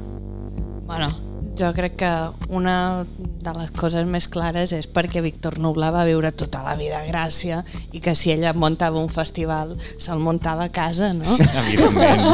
Bueno, 0.88 1.10
jo 1.58 1.72
crec 1.74 1.96
que 1.98 2.10
una 2.54 3.04
de 3.18 3.52
les 3.56 3.70
coses 3.74 4.06
més 4.06 4.28
clares 4.30 4.72
és 4.76 4.86
perquè 4.90 5.20
Víctor 5.24 5.58
Nubla 5.58 5.90
va 5.94 6.04
viure 6.06 6.30
tota 6.32 6.62
la 6.62 6.76
vida 6.78 7.00
a 7.00 7.06
Gràcia 7.08 7.64
i 7.92 8.00
que 8.04 8.14
si 8.14 8.30
ella 8.34 8.52
muntava 8.54 9.00
un 9.02 9.08
festival 9.10 9.76
se'l 9.98 10.18
muntava 10.22 10.64
a 10.68 10.72
casa, 10.72 11.12
no? 11.16 11.24
Evidentment. 11.62 12.22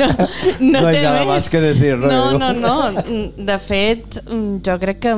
no, 0.00 0.08
no, 0.08 0.80
No 0.80 0.88
hay 0.88 0.96
té 0.96 1.02
nada 1.02 1.18
més. 1.20 1.26
más 1.28 1.48
que 1.48 1.60
decir, 1.60 1.98
no? 1.98 2.08
No, 2.08 2.38
no, 2.38 2.52
no. 2.52 2.92
De 3.36 3.58
fet, 3.58 4.20
jo 4.64 4.78
crec 4.80 4.98
que 5.04 5.14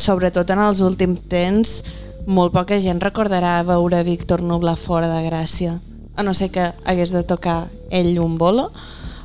sobretot 0.00 0.50
en 0.54 0.62
els 0.64 0.80
últims 0.84 1.20
temps 1.28 1.82
molt 2.30 2.52
poca 2.54 2.78
gent 2.80 3.00
recordarà 3.02 3.62
veure 3.66 4.02
Víctor 4.06 4.42
Nubla 4.46 4.76
fora 4.76 5.08
de 5.10 5.22
Gràcia 5.26 5.78
a 6.16 6.22
no 6.22 6.34
ser 6.34 6.50
que 6.52 6.72
hagués 6.84 7.10
de 7.14 7.22
tocar 7.24 7.68
ell 7.90 8.18
un 8.20 8.36
bolo 8.38 8.70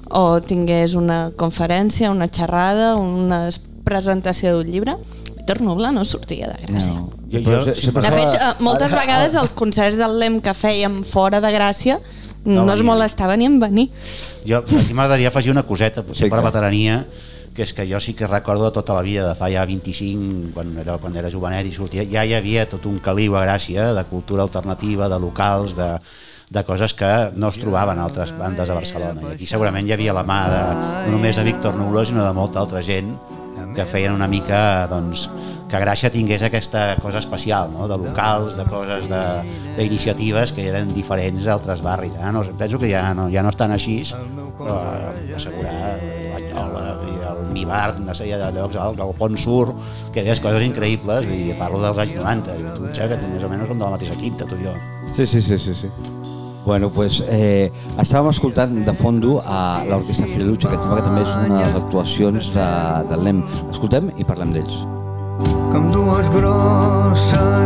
o 0.09 0.41
tingués 0.41 0.93
una 0.95 1.31
conferència, 1.35 2.11
una 2.11 2.27
xerrada, 2.27 2.95
una 2.95 3.49
presentació 3.85 4.57
d'un 4.57 4.71
llibre. 4.71 4.95
Víctor 5.37 5.61
Nubla 5.61 5.91
no 5.93 6.03
sortia 6.05 6.47
de 6.49 6.65
Gràcia. 6.65 6.95
No. 6.95 7.11
Jo- 7.31 7.41
jo- 7.41 7.65
De 7.65 7.73
fet, 7.75 8.33
eh, 8.33 8.53
moltes 8.59 8.91
vegades 8.91 9.35
els 9.35 9.51
concerts 9.53 9.97
del 9.97 10.17
LEM 10.19 10.39
que 10.41 10.51
fèiem 10.57 11.03
fora 11.05 11.39
de 11.41 11.51
Gràcia 11.53 11.99
no, 12.45 12.63
No 12.63 12.73
es 12.73 12.81
molestava 12.83 13.35
ni 13.37 13.45
en 13.45 13.59
venir. 13.59 13.89
Jo, 14.45 14.59
aquí 14.59 14.93
m'agradaria 14.93 15.29
afegir 15.29 15.51
una 15.51 15.63
coseta, 15.65 16.03
potser 16.03 16.25
Sí, 16.27 16.29
per 16.29 16.41
veterania, 16.43 17.05
que 17.55 17.63
és 17.63 17.73
que 17.73 17.85
jo 17.89 17.99
sí 17.99 18.13
que 18.13 18.27
recordo 18.27 18.71
tota 18.71 18.93
la 18.93 19.01
vida, 19.01 19.27
de 19.29 19.33
fa 19.35 19.49
ja 19.49 19.65
25, 19.65 20.51
quan 20.53 20.77
era, 20.77 20.97
quan 20.99 21.15
era 21.15 21.31
jovenet 21.31 21.65
i 21.65 21.73
sortia, 21.73 22.03
ja 22.03 22.23
hi 22.25 22.33
havia 22.35 22.67
tot 22.69 22.85
un 22.85 22.99
caliu 22.99 23.35
a 23.35 23.45
Gràcia 23.45 23.93
de 23.95 24.03
cultura 24.05 24.43
alternativa, 24.43 25.09
de 25.09 25.19
locals, 25.19 25.75
de, 25.75 25.99
de 26.51 26.63
coses 26.63 26.93
que 26.93 27.11
no 27.35 27.49
es 27.49 27.57
trobaven 27.59 27.99
a 27.99 28.05
altres 28.05 28.31
bandes 28.37 28.69
a 28.69 28.75
Barcelona. 28.77 29.21
I 29.31 29.33
aquí 29.35 29.47
segurament 29.49 29.87
hi 29.87 29.95
havia 29.95 30.13
la 30.13 30.23
mà 30.27 30.41
de, 30.51 30.61
no 31.07 31.17
només 31.17 31.35
de 31.39 31.43
Víctor 31.47 31.75
Nulo, 31.79 32.05
sinó 32.05 32.25
de 32.25 32.33
molta 32.37 32.59
altra 32.61 32.83
gent 32.85 33.15
que 33.75 33.83
feien 33.87 34.13
una 34.13 34.27
mica 34.27 34.85
doncs, 34.87 35.25
que 35.67 35.79
Gràcia 35.81 36.11
tingués 36.13 36.43
aquesta 36.45 36.95
cosa 37.01 37.17
especial, 37.19 37.71
no? 37.73 37.87
de 37.89 37.97
locals, 37.97 38.55
de 38.55 38.63
coses, 38.69 39.09
de- 39.09 39.41
d'iniciatives 39.75 40.53
que 40.53 40.67
eren 40.69 40.93
diferents 40.93 41.43
d'altres 41.43 41.81
barris. 41.81 42.13
Ah, 42.21 42.31
no, 42.31 42.43
penso 42.59 42.77
que 42.77 42.91
ja 42.91 43.13
no, 43.17 43.25
ja 43.33 43.41
no 43.43 43.49
estan 43.51 43.73
així, 43.75 43.97
però 44.59 44.77
eh, 44.93 45.33
assegurar 45.35 45.97
l'Anyola, 46.31 46.85
el 47.33 47.41
Mibar, 47.55 47.95
una 47.99 48.13
sèrie 48.15 48.37
de 48.39 48.51
llocs, 48.55 48.77
el, 48.79 48.99
el 49.01 49.15
Pont 49.17 49.35
Sur, 49.41 49.73
que 50.13 50.23
deies 50.23 50.39
coses 50.43 50.63
increïbles, 50.63 51.25
i 51.27 51.55
parlo 51.59 51.81
dels 51.83 51.97
anys 52.05 52.15
90, 52.21 52.59
i 52.61 52.67
tu, 52.77 52.91
que 52.95 53.19
més 53.33 53.43
o 53.43 53.49
menys 53.51 53.67
som 53.67 53.79
de 53.81 53.83
la 53.89 53.95
mateixa 53.97 54.15
quinta, 54.21 54.45
tu 54.47 54.55
i 54.61 54.69
jo. 54.69 54.77
Sí, 55.15 55.25
sí, 55.25 55.41
sí, 55.41 55.57
sí, 55.57 55.73
sí. 55.73 55.91
Bueno, 56.65 56.89
pues, 56.89 57.21
eh, 57.29 57.71
estàvem 58.01 58.31
escoltant 58.33 58.73
de 58.87 58.93
fondo 58.97 59.37
a 59.45 59.83
l'Orquestra 59.85 60.25
Firelucha, 60.25 60.71
que 60.71 60.79
em 60.79 60.81
sembla 60.81 60.97
que 60.97 61.07
també 61.11 61.21
és 61.21 61.37
una 61.37 61.61
de 61.61 61.61
les 61.61 61.79
actuacions 61.83 62.51
de, 62.57 62.67
del 63.13 63.25
NEM. 63.29 63.45
Escoltem 63.69 64.09
i 64.17 64.25
parlem 64.25 64.57
d'ells. 64.57 64.83
com 65.75 65.91
dues 65.91 66.29
grosses 66.31 67.64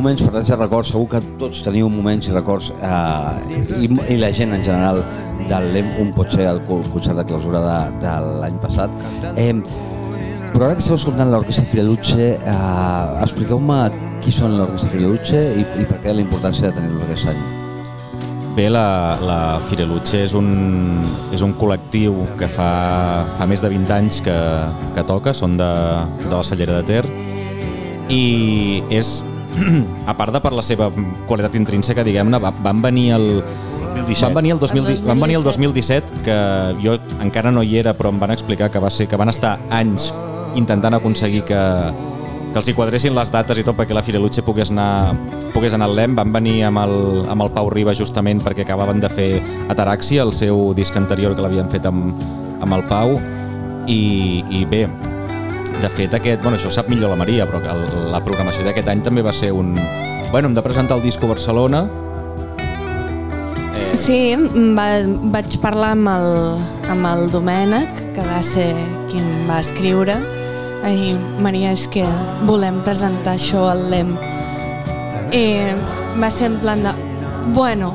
moments, 0.00 0.22
parlem 0.26 0.44
de 0.48 0.56
records, 0.58 0.90
segur 0.94 1.06
que 1.12 1.20
tots 1.40 1.60
teniu 1.66 1.90
moments 1.92 2.26
i 2.28 2.34
records, 2.34 2.72
eh, 2.80 3.84
i, 3.84 3.88
i 4.14 4.18
la 4.20 4.32
gent 4.34 4.56
en 4.56 4.64
general, 4.66 5.02
del 5.50 5.70
LEM, 5.74 5.92
un 6.02 6.10
pot 6.16 6.32
ser 6.32 6.48
el 6.50 6.60
co- 6.68 6.82
concert 6.92 7.16
de 7.20 7.24
clausura 7.28 7.60
de, 7.64 7.78
de 8.02 8.16
l'any 8.40 8.58
passat. 8.62 8.90
Eh, 9.36 9.52
però 10.50 10.66
ara 10.66 10.74
que 10.76 10.82
esteu 10.82 10.96
escoltant 10.98 11.30
l'Orquestra 11.30 11.64
Fireluche, 11.70 12.32
eh, 12.40 13.22
expliqueu-me 13.22 13.80
qui 14.20 14.32
són 14.34 14.56
l'Orquestra 14.58 14.90
Fireluche 14.92 15.40
i, 15.60 15.64
i 15.80 15.86
per 15.88 16.00
què 16.02 16.12
la 16.16 16.24
importància 16.24 16.68
de 16.68 16.74
tenir-los 16.80 17.06
aquest 17.06 17.30
any. 17.32 17.40
Bé, 18.56 18.66
la, 18.68 19.16
la 19.22 19.40
Fireluche 19.70 20.24
és 20.26 20.32
un, 20.36 20.48
és 21.32 21.40
un 21.46 21.52
col·lectiu 21.56 22.16
que 22.40 22.48
fa, 22.50 22.70
fa 23.38 23.46
més 23.48 23.62
de 23.62 23.70
20 23.70 23.94
anys 23.94 24.18
que, 24.26 24.36
que 24.96 25.04
toca, 25.06 25.32
són 25.38 25.54
de, 25.60 25.70
de 26.26 26.32
la 26.34 26.42
Cellera 26.44 26.80
de 26.80 26.88
Ter, 26.90 27.04
i 28.10 28.82
és, 28.90 29.20
a 30.06 30.14
part 30.16 30.32
de 30.34 30.40
per 30.40 30.52
la 30.56 30.62
seva 30.62 30.90
qualitat 31.28 31.56
intrínseca, 31.58 32.04
diguem-ne, 32.06 32.38
va- 32.42 32.54
van 32.62 32.82
venir 32.82 33.10
el, 33.16 33.26
2017. 33.96 34.24
van 34.26 34.34
venir 34.34 34.52
el, 34.54 34.58
2000, 34.60 34.86
El 34.90 35.02
van 35.08 35.20
venir 35.20 35.36
el 35.40 35.44
2017, 35.44 36.22
que 36.24 36.36
jo 36.82 36.96
encara 37.20 37.50
no 37.50 37.62
hi 37.62 37.78
era, 37.78 37.94
però 37.96 38.12
em 38.14 38.20
van 38.20 38.30
explicar 38.30 38.70
que, 38.70 38.78
va 38.78 38.90
ser, 38.90 39.08
que 39.08 39.16
van 39.18 39.28
estar 39.28 39.58
anys 39.70 40.12
intentant 40.58 40.94
aconseguir 40.94 41.42
que, 41.46 41.58
que 42.52 42.58
els 42.58 42.68
hi 42.70 42.74
quadressin 42.74 43.14
les 43.14 43.30
dates 43.30 43.58
i 43.58 43.64
tot 43.66 43.76
perquè 43.78 43.94
la 43.94 44.02
Fireluche 44.02 44.42
pogués 44.42 44.70
anar, 44.70 45.14
pogués 45.54 45.74
anar 45.74 45.86
al 45.90 45.94
LEM. 45.98 46.16
Van 46.18 46.32
venir 46.34 46.56
amb 46.66 46.82
el, 46.82 46.96
amb 47.30 47.44
el 47.46 47.52
Pau 47.54 47.70
Riba 47.70 47.94
justament 47.94 48.42
perquè 48.42 48.64
acabaven 48.66 49.00
de 49.02 49.10
fer 49.10 49.30
Ataraxi, 49.70 50.18
el 50.18 50.32
seu 50.34 50.72
disc 50.74 50.96
anterior 50.98 51.34
que 51.36 51.42
l'havien 51.44 51.70
fet 51.70 51.86
amb, 51.86 52.18
amb 52.60 52.74
el 52.78 52.86
Pau. 52.90 53.18
I, 53.90 54.44
I 54.50 54.64
bé, 54.70 54.84
de 55.80 55.88
fet, 55.92 56.14
aquest, 56.14 56.42
bueno, 56.42 56.58
això 56.58 56.70
sap 56.72 56.88
millor 56.92 57.12
la 57.12 57.18
Maria, 57.18 57.46
però 57.48 57.60
el, 57.72 57.84
la 58.12 58.20
programació 58.24 58.64
d'aquest 58.66 58.88
any 58.92 59.02
també 59.06 59.24
va 59.24 59.32
ser 59.32 59.52
un... 59.56 59.74
Bueno, 60.30 60.48
hem 60.48 60.54
de 60.54 60.62
presentar 60.62 60.98
el 60.98 61.02
disco 61.02 61.28
Barcelona. 61.30 61.86
Eh, 62.60 63.96
Sí, 63.98 64.36
va, 64.76 64.86
vaig 65.34 65.56
parlar 65.62 65.94
amb 65.96 66.10
el, 66.12 66.28
amb 66.92 67.08
el 67.10 67.24
Domènec, 67.32 68.04
que 68.14 68.26
va 68.26 68.42
ser 68.46 68.68
qui 69.10 69.18
em 69.18 69.48
va 69.48 69.58
escriure, 69.64 70.20
i 70.86 71.16
Maria, 71.42 71.72
és 71.74 71.88
que 71.90 72.04
volem 72.48 72.78
presentar 72.86 73.34
això 73.36 73.66
al 73.72 73.88
LEM. 73.90 74.14
I 75.34 75.44
va 76.22 76.30
ser 76.30 76.52
en 76.52 76.60
plan 76.62 76.86
de, 76.86 76.94
bueno, 77.56 77.90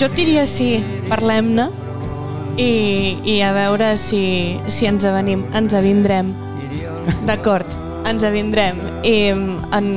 jo 0.00 0.10
diria 0.16 0.44
sí, 0.50 0.74
parlem-ne, 1.08 1.68
i, 2.56 3.18
i 3.24 3.40
a 3.42 3.52
veure 3.56 3.94
si, 4.00 4.58
si 4.68 4.88
ens 4.88 5.06
avenim, 5.08 5.44
ens 5.56 5.74
avindrem. 5.76 6.32
D'acord, 7.28 7.66
ens 8.08 8.24
avindrem. 8.26 8.78
I 9.06 9.14
en, 9.32 9.88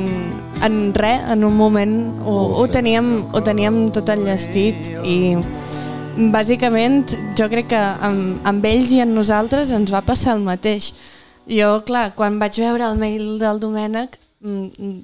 en 0.64 0.78
res, 0.96 1.24
en 1.32 1.44
un 1.44 1.56
moment, 1.56 1.96
ho, 2.24 2.36
ho, 2.60 2.66
teníem, 2.70 3.10
ho 3.32 3.42
teníem 3.44 3.86
tot 3.94 4.10
enllestit 4.14 4.90
i 5.04 5.36
bàsicament 6.32 7.04
jo 7.36 7.48
crec 7.52 7.68
que 7.74 7.82
amb, 8.08 8.40
amb 8.48 8.64
ells 8.64 8.94
i 8.96 9.02
amb 9.04 9.12
nosaltres 9.16 9.74
ens 9.76 9.92
va 9.92 10.04
passar 10.06 10.36
el 10.38 10.46
mateix. 10.46 10.94
Jo, 11.46 11.76
clar, 11.86 12.10
quan 12.18 12.40
vaig 12.40 12.58
veure 12.58 12.88
el 12.88 12.96
mail 12.98 13.36
del 13.38 13.60
Domènec 13.62 14.16
mm, 14.42 14.64
mm, 14.80 14.96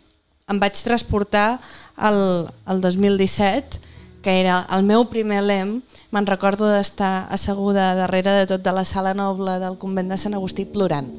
em 0.50 0.58
vaig 0.58 0.80
transportar 0.82 1.60
al, 1.94 2.48
al 2.66 2.80
2017 2.82 3.91
que 4.22 4.38
era 4.40 4.62
el 4.72 4.86
meu 4.86 5.04
primer 5.10 5.42
lem, 5.42 5.80
me'n 6.14 6.30
recordo 6.30 6.70
d'estar 6.70 7.26
asseguda 7.34 7.92
darrere 7.98 8.36
de 8.38 8.46
tot 8.54 8.62
de 8.64 8.72
la 8.72 8.86
sala 8.88 9.12
noble 9.18 9.58
del 9.62 9.78
convent 9.82 10.14
de 10.14 10.20
Sant 10.20 10.38
Agustí 10.38 10.64
plorant. 10.64 11.10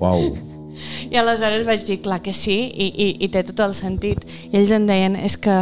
Uau. 0.00 0.49
I 1.10 1.16
aleshores 1.20 1.66
vaig 1.66 1.84
dir, 1.86 1.98
clar 2.04 2.20
que 2.22 2.32
sí, 2.36 2.56
i, 2.72 2.86
i, 2.90 3.08
i 3.24 3.28
té 3.32 3.42
tot 3.48 3.60
el 3.66 3.74
sentit. 3.74 4.24
I 4.50 4.56
ells 4.60 4.72
em 4.76 4.86
deien, 4.88 5.16
és 5.16 5.36
que 5.40 5.56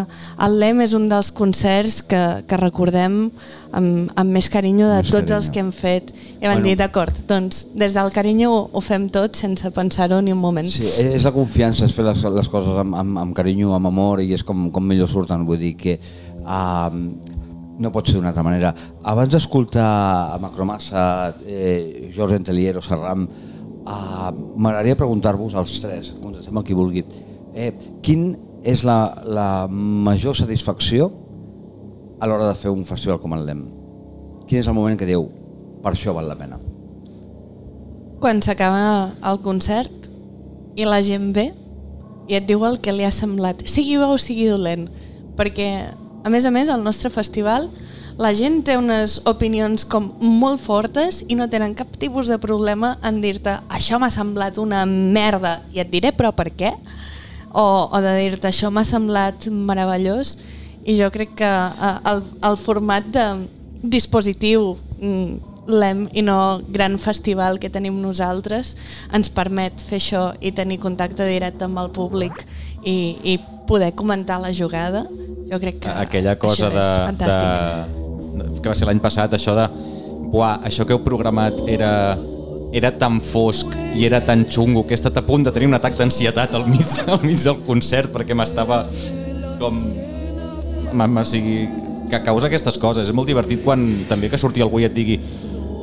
el 0.44 0.59
LEM 0.61 0.83
és 0.85 0.94
un 0.96 1.09
dels 1.11 1.31
concerts 1.35 2.00
que, 2.07 2.22
que 2.48 2.59
recordem 2.61 3.31
amb, 3.72 4.12
amb 4.16 4.31
més 4.33 4.48
carinyo 4.52 4.88
de 4.88 5.00
Més 5.02 5.11
tots 5.11 5.22
carinyo. 5.28 5.37
els 5.40 5.50
que 5.54 5.61
hem 5.61 5.72
fet. 5.72 6.12
I 6.38 6.46
van 6.46 6.59
Bueno. 6.59 6.66
dir, 6.68 6.76
d'acord, 6.81 7.22
doncs 7.28 7.66
des 7.74 7.94
del 7.96 8.12
carinyo 8.14 8.52
ho, 8.54 8.61
ho 8.72 8.81
fem 8.85 9.09
tot 9.12 9.35
sense 9.37 9.70
pensar-ho 9.74 10.20
ni 10.22 10.33
un 10.33 10.38
moment. 10.40 10.68
Sí, 10.70 10.87
és 10.87 11.24
la 11.24 11.33
confiança, 11.35 11.85
és 11.88 11.92
fer 11.96 12.04
les, 12.07 12.22
les 12.22 12.48
coses 12.48 12.78
amb, 12.78 12.94
amb, 12.96 13.18
amb 13.18 13.35
carinyo, 13.37 13.74
amb 13.76 13.87
amor 13.90 14.22
i 14.22 14.33
és 14.37 14.44
com, 14.46 14.70
com 14.70 14.85
millor 14.87 15.09
surten, 15.11 15.44
vull 15.48 15.59
dir 15.59 15.74
que 15.76 15.98
uh, 16.44 16.88
no 17.78 17.92
pot 17.94 18.09
ser 18.09 18.16
d'una 18.18 18.33
altra 18.33 18.42
manera. 18.46 18.72
Abans 19.07 19.31
d'escoltar 19.31 19.88
a 20.35 20.38
Macromassa, 20.42 21.35
eh, 21.46 22.11
Jorge 22.16 22.37
Entelier 22.40 22.76
o 22.78 22.83
Serram, 22.83 23.28
uh, 23.88 24.31
m'agradaria 24.57 24.98
preguntar-vos 24.98 25.57
als 25.57 25.79
tres, 25.83 26.12
contestem 26.22 26.57
el 26.61 26.66
qui 26.66 26.77
vulgui, 26.77 27.05
eh, 27.55 27.72
quin 28.05 28.31
és 28.68 28.85
la, 28.85 28.98
la 29.24 29.51
major 29.70 30.37
satisfacció 30.37 31.11
a 32.20 32.29
l'hora 32.29 32.48
de 32.51 32.57
fer 32.59 32.72
un 32.74 32.85
festival 32.85 33.20
com 33.22 33.35
el 33.37 33.46
LEM? 33.48 33.62
Quin 34.48 34.61
és 34.61 34.68
el 34.68 34.77
moment 34.77 34.98
que 34.98 35.09
diu, 35.09 35.29
per 35.85 35.94
això 35.94 36.14
val 36.16 36.29
la 36.29 36.37
pena? 36.38 36.61
Quan 38.18 38.42
s'acaba 38.42 39.14
el 39.31 39.40
concert 39.44 40.09
i 40.79 40.87
la 40.87 41.01
gent 41.07 41.31
ve 41.37 41.53
i 42.29 42.37
et 42.37 42.46
diu 42.48 42.64
el 42.66 42.81
que 42.83 42.92
li 42.92 43.07
ha 43.07 43.14
semblat, 43.14 43.62
sigui 43.70 43.96
bo 44.01 44.11
o 44.14 44.18
sigui 44.20 44.48
dolent, 44.51 44.88
perquè 45.38 45.68
a 46.24 46.33
més 46.33 46.44
a 46.44 46.53
més 46.53 46.68
al 46.68 46.83
nostre 46.85 47.11
festival 47.14 47.70
la 48.18 48.33
gent 48.35 48.64
té 48.66 48.74
unes 48.74 49.20
opinions 49.31 49.85
com 49.87 50.09
molt 50.18 50.59
fortes 50.59 51.20
i 51.31 51.37
no 51.38 51.46
tenen 51.50 51.76
cap 51.78 51.92
tipus 52.02 52.26
de 52.26 52.38
problema 52.42 52.96
en 53.07 53.20
dir-te 53.22 53.54
això 53.70 54.00
m'ha 54.02 54.11
semblat 54.11 54.59
una 54.59 54.83
merda 54.88 55.61
i 55.70 55.78
et 55.85 55.90
diré 55.92 56.11
però 56.11 56.33
per 56.35 56.50
què? 56.50 56.72
O, 57.54 57.62
o 57.87 58.00
de 58.02 58.16
dir-te 58.18 58.50
això 58.50 58.72
m'ha 58.74 58.85
semblat 58.85 59.46
meravellós 59.48 60.35
i 60.83 60.96
jo 60.98 61.12
crec 61.14 61.37
que 61.38 61.48
eh, 61.48 61.92
el, 62.11 62.24
el 62.50 62.59
format 62.59 63.07
de 63.14 63.26
dispositiu 63.87 64.74
mm, 64.98 65.54
l'EM 65.68 66.02
i 66.16 66.24
no 66.24 66.59
gran 66.74 66.98
festival 66.98 67.61
que 67.62 67.70
tenim 67.70 68.00
nosaltres 68.02 68.74
ens 69.14 69.31
permet 69.31 69.78
fer 69.85 70.00
això 70.02 70.24
i 70.40 70.50
tenir 70.57 70.81
contacte 70.83 71.28
directe 71.28 71.68
amb 71.68 71.78
el 71.85 71.92
públic 71.94 72.35
i, 72.83 73.14
i 73.22 73.38
poder 73.68 73.92
comentar 73.94 74.40
la 74.42 74.50
jugada 74.50 75.04
jo 75.48 75.62
crec 75.62 75.85
que 75.85 75.94
aquella 75.94 76.35
cosa 76.40 76.72
de, 76.72 76.83
de, 77.20 78.08
que 78.62 78.68
va 78.70 78.77
ser 78.79 78.88
l'any 78.88 79.01
passat, 79.03 79.35
això 79.35 79.55
de 79.57 79.68
buah, 80.29 80.59
això 80.68 80.87
que 80.87 80.96
heu 80.96 81.03
programat 81.05 81.62
era 81.68 81.92
era 82.77 82.90
tan 83.01 83.16
fosc 83.24 83.72
i 83.96 84.05
era 84.05 84.20
tan 84.20 84.42
xungo 84.44 84.83
que 84.85 84.92
he 84.92 84.98
estat 84.98 85.16
a 85.16 85.22
punt 85.24 85.46
de 85.46 85.53
tenir 85.55 85.70
un 85.70 85.77
atac 85.79 85.96
d'ansietat 85.96 86.53
al 86.55 86.66
mig, 86.68 86.85
al 87.12 87.22
mig 87.24 87.40
del 87.40 87.62
concert 87.66 88.12
perquè 88.12 88.37
m'estava 88.37 88.85
com... 89.59 89.81
M 90.88 91.20
o 91.20 91.24
sigui, 91.24 91.66
que 92.09 92.20
causa 92.24 92.48
aquestes 92.48 92.79
coses. 92.81 93.09
És 93.09 93.14
molt 93.14 93.29
divertit 93.29 93.61
quan 93.64 94.07
també 94.09 94.31
que 94.33 94.40
surti 94.40 94.64
algú 94.64 94.81
i 94.81 94.88
et 94.88 94.94
digui 94.96 95.18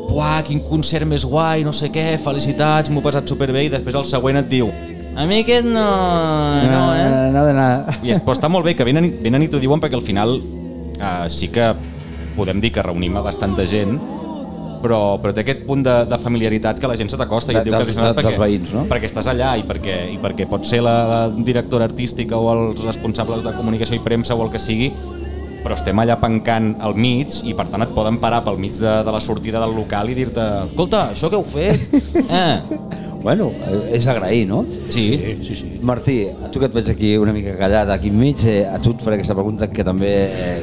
Buah, 0.06 0.44
quin 0.46 0.62
concert 0.62 1.08
més 1.10 1.26
guai, 1.26 1.64
no 1.66 1.74
sé 1.74 1.90
què, 1.90 2.20
felicitats, 2.22 2.92
m'ho 2.94 3.02
he 3.02 3.06
passat 3.08 3.30
superbé 3.30 3.66
i 3.66 3.72
després 3.74 3.98
el 3.98 4.06
següent 4.06 4.38
et 4.38 4.52
diu 4.52 4.70
a 5.16 5.24
mi 5.24 5.40
aquest 5.40 5.64
no, 5.64 5.82
no, 6.68 6.80
eh? 6.92 7.32
Nada, 7.32 7.54
nada. 7.56 7.94
I 8.04 8.12
es, 8.12 8.20
però 8.20 8.36
està 8.36 8.50
molt 8.52 8.68
bé 8.68 8.74
que 8.76 8.84
venen, 8.84 9.08
venen 9.24 9.46
i 9.46 9.48
t'ho 9.48 9.62
diuen 9.64 9.80
perquè 9.80 9.96
al 9.96 10.04
final 10.04 10.36
eh, 11.00 11.28
sí 11.32 11.48
que 11.56 11.70
podem 12.36 12.62
dir 12.62 12.72
que 12.76 12.84
reunim 12.86 13.16
a 13.18 13.24
bastanta 13.26 13.66
gent, 13.70 13.96
però, 14.84 15.18
però 15.22 15.34
té 15.34 15.42
aquest 15.42 15.64
punt 15.66 15.82
de, 15.86 15.94
de 16.06 16.18
familiaritat 16.22 16.78
que 16.80 16.88
la 16.92 16.96
gent 17.00 17.10
se 17.10 17.18
t'acosta 17.18 17.52
i 17.54 17.56
De- 17.56 17.62
et 17.64 17.66
diu 17.70 17.74
que 17.74 17.82
els 17.86 17.90
hi 17.90 17.98
sembla 17.98 18.14
dels 18.22 18.38
veïns, 18.42 18.74
no? 18.76 18.84
perquè 18.92 19.08
estàs 19.10 19.30
allà 19.32 19.56
i 19.58 19.64
perquè, 19.66 19.96
i 20.14 20.18
perquè 20.22 20.46
pot 20.52 20.66
ser 20.68 20.84
la 20.86 21.28
directora 21.38 21.88
artística 21.90 22.38
o 22.38 22.52
els 22.54 22.84
responsables 22.86 23.42
de 23.46 23.54
comunicació 23.58 23.98
i 23.98 24.04
premsa 24.06 24.36
o 24.38 24.44
el 24.46 24.52
que 24.54 24.62
sigui, 24.62 24.92
però 25.66 25.74
estem 25.74 25.98
allà 25.98 26.20
pencant 26.22 26.76
al 26.86 26.94
mig 26.94 27.40
i 27.50 27.56
per 27.58 27.66
tant 27.72 27.82
et 27.82 27.96
poden 27.96 28.20
parar 28.22 28.44
pel 28.46 28.60
mig 28.62 28.76
de, 28.78 28.92
de 29.08 29.16
la 29.16 29.22
sortida 29.24 29.64
del 29.64 29.74
local 29.74 30.12
i 30.14 30.18
dir-te 30.20 30.44
escolta, 30.68 31.08
això 31.16 31.32
que 31.34 31.40
heu 31.40 31.48
fet? 31.48 31.90
Eh? 32.30 32.60
Bueno, 33.26 33.48
és 33.90 34.06
agrair, 34.06 34.44
no? 34.46 34.60
Sí. 34.94 35.08
Sí, 35.42 35.56
sí. 35.58 35.70
Martí, 35.82 36.28
a 36.30 36.52
tu 36.54 36.60
que 36.62 36.68
et 36.70 36.76
veig 36.78 36.92
aquí 36.94 37.16
una 37.18 37.34
mica 37.34 37.56
callat 37.58 37.90
aquí 37.90 38.12
enmig, 38.14 38.44
eh, 38.46 38.60
a 38.70 38.78
tu 38.78 38.92
et 38.94 39.02
faré 39.02 39.18
aquesta 39.18 39.34
pregunta 39.34 39.66
que 39.74 39.82
també 39.88 40.12
eh, 40.30 40.60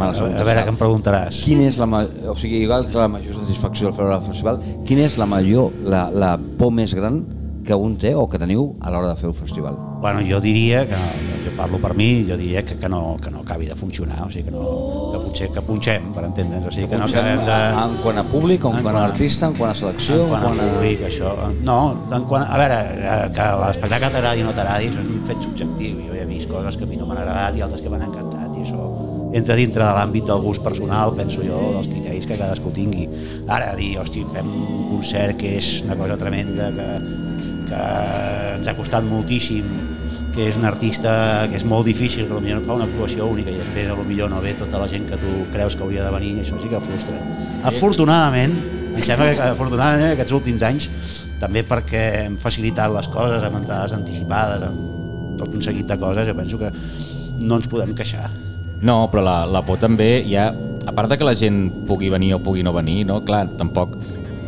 me 0.00 0.08
la 0.08 0.14
A, 0.40 0.46
veure, 0.46 0.62
què 0.64 0.72
em 0.72 0.78
preguntaràs? 0.80 1.42
Quina 1.44 1.68
és 1.68 1.80
la, 1.80 1.88
o 2.32 2.36
sigui, 2.38 2.62
igual 2.64 2.88
que 2.88 2.98
la 2.98 3.10
major 3.12 3.36
satisfacció 3.42 3.90
al 3.90 3.98
fer 3.98 4.08
el 4.08 4.24
festival, 4.30 4.62
quina 4.88 5.04
és 5.06 5.18
la 5.20 5.28
major, 5.28 5.76
la, 5.84 6.08
la 6.10 6.32
por 6.38 6.72
més 6.74 6.96
gran 6.96 7.22
que 7.66 7.76
un 7.76 7.96
té 8.00 8.14
o 8.16 8.24
que 8.26 8.40
teniu 8.40 8.72
a 8.80 8.90
l'hora 8.90 9.12
de 9.12 9.16
fer 9.20 9.28
un 9.28 9.36
festival? 9.36 9.76
Bueno, 10.00 10.22
jo 10.24 10.40
diria 10.40 10.86
que, 10.88 10.96
jo 11.44 11.52
parlo 11.58 11.78
per 11.82 11.92
mi, 11.94 12.24
jo 12.28 12.38
diria 12.40 12.62
que, 12.64 12.78
que, 12.80 12.88
no, 12.88 13.18
que 13.20 13.30
no 13.30 13.42
acabi 13.44 13.68
de 13.68 13.76
funcionar, 13.76 14.22
o 14.24 14.30
sigui, 14.32 14.48
que, 14.48 14.54
no, 14.54 15.10
que, 15.12 15.20
potser, 15.26 15.48
que 15.52 15.62
punxem, 15.66 16.06
per 16.16 16.24
entendre'ns, 16.30 16.70
o 16.70 16.72
sigui, 16.72 16.88
que 16.88 17.00
no 17.00 17.08
acabem 17.08 17.44
de... 17.44 17.58
En 17.82 17.98
quant 18.00 18.22
a 18.22 18.24
públic, 18.30 18.64
en, 18.64 18.78
En 18.80 18.86
quant 18.86 18.96
a 18.96 19.02
quant 19.02 19.10
artista, 19.10 19.50
en 19.50 19.58
quant 19.58 19.74
a 19.74 19.76
selecció, 19.76 20.22
en 20.24 20.46
quant 20.46 20.56
a 20.64 20.68
públic, 20.72 21.04
això... 21.10 21.34
No, 21.66 21.78
en 22.08 22.26
quant, 22.30 22.46
a 22.48 22.60
veure, 22.62 22.80
eh, 22.96 23.18
que 23.36 23.48
l'espectacle 23.64 24.12
t'agradi 24.16 24.46
o 24.46 24.48
no 24.48 24.56
t'agradi, 24.56 24.88
això 24.88 25.04
és 25.04 25.12
un 25.12 25.22
fet 25.28 25.44
subjectiu. 25.44 26.00
Jo 26.08 26.16
he 26.16 26.26
vist 26.30 26.48
coses 26.50 26.80
que 26.80 26.88
a 26.88 26.90
mi 26.90 26.96
no 27.00 27.10
m'han 27.10 27.20
agradat 27.20 27.60
i 27.60 27.66
altres 27.66 27.84
que 27.84 27.92
m'han 27.92 28.06
encantat, 28.08 28.29
entra 29.36 29.56
dintre 29.58 29.84
de 29.84 29.92
l'àmbit 29.96 30.26
del 30.26 30.42
gust 30.42 30.64
personal, 30.64 31.14
penso 31.16 31.44
jo, 31.46 31.60
dels 31.76 31.88
criteris 31.90 32.26
que 32.26 32.38
cadascú 32.40 32.72
tingui. 32.74 33.06
Ara, 33.46 33.72
dir, 33.78 33.92
hosti, 34.02 34.24
fem 34.34 34.48
un 34.50 34.88
concert 34.90 35.38
que 35.40 35.56
és 35.60 35.70
una 35.84 35.96
cosa 35.98 36.18
tremenda, 36.20 36.70
que, 36.74 36.90
que 37.70 37.86
ens 38.56 38.70
ha 38.70 38.76
costat 38.78 39.06
moltíssim 39.06 39.70
que 40.30 40.46
és 40.48 40.56
un 40.56 40.64
artista 40.64 41.12
que 41.50 41.58
és 41.58 41.64
molt 41.66 41.88
difícil, 41.88 42.28
que 42.28 42.36
potser 42.36 42.58
fa 42.64 42.76
una 42.78 42.86
actuació 42.86 43.26
única 43.32 43.50
i 43.50 43.58
després 43.58 43.90
potser 43.98 44.28
no 44.30 44.42
ve 44.42 44.52
tota 44.58 44.82
la 44.82 44.88
gent 44.90 45.08
que 45.10 45.18
tu 45.20 45.32
creus 45.54 45.76
que 45.76 45.86
hauria 45.86 46.04
de 46.06 46.12
venir 46.14 46.34
i 46.36 46.44
això 46.44 46.60
sí 46.62 46.70
que 46.70 46.82
frustra. 46.84 47.16
Afortunadament, 47.70 48.54
em 48.90 49.02
sembla 49.02 49.32
que 49.34 49.48
afortunadament 49.54 50.14
aquests 50.14 50.36
últims 50.38 50.66
anys 50.66 50.88
també 51.40 51.64
perquè 51.66 52.04
hem 52.26 52.36
facilitat 52.40 52.92
les 52.94 53.08
coses 53.10 53.46
amb 53.46 53.58
entrades 53.62 53.96
anticipades, 53.96 54.66
amb 54.68 55.38
tot 55.40 55.56
un 55.56 55.64
seguit 55.64 55.88
de 55.88 55.98
coses, 55.98 56.28
jo 56.28 56.36
penso 56.36 56.60
que 56.60 56.70
no 57.40 57.58
ens 57.58 57.68
podem 57.70 57.96
queixar. 57.96 58.28
No, 58.82 59.10
però 59.12 59.24
la, 59.24 59.36
la 59.46 59.64
por 59.66 59.80
també 59.80 60.20
hi 60.24 60.36
ha... 60.40 60.50
A 60.88 60.94
part 60.96 61.10
de 61.12 61.18
que 61.20 61.26
la 61.28 61.36
gent 61.36 61.68
pugui 61.86 62.08
venir 62.10 62.32
o 62.34 62.40
pugui 62.42 62.64
no 62.64 62.72
venir, 62.72 63.04
no? 63.08 63.20
Clar, 63.26 63.44
tampoc... 63.60 63.98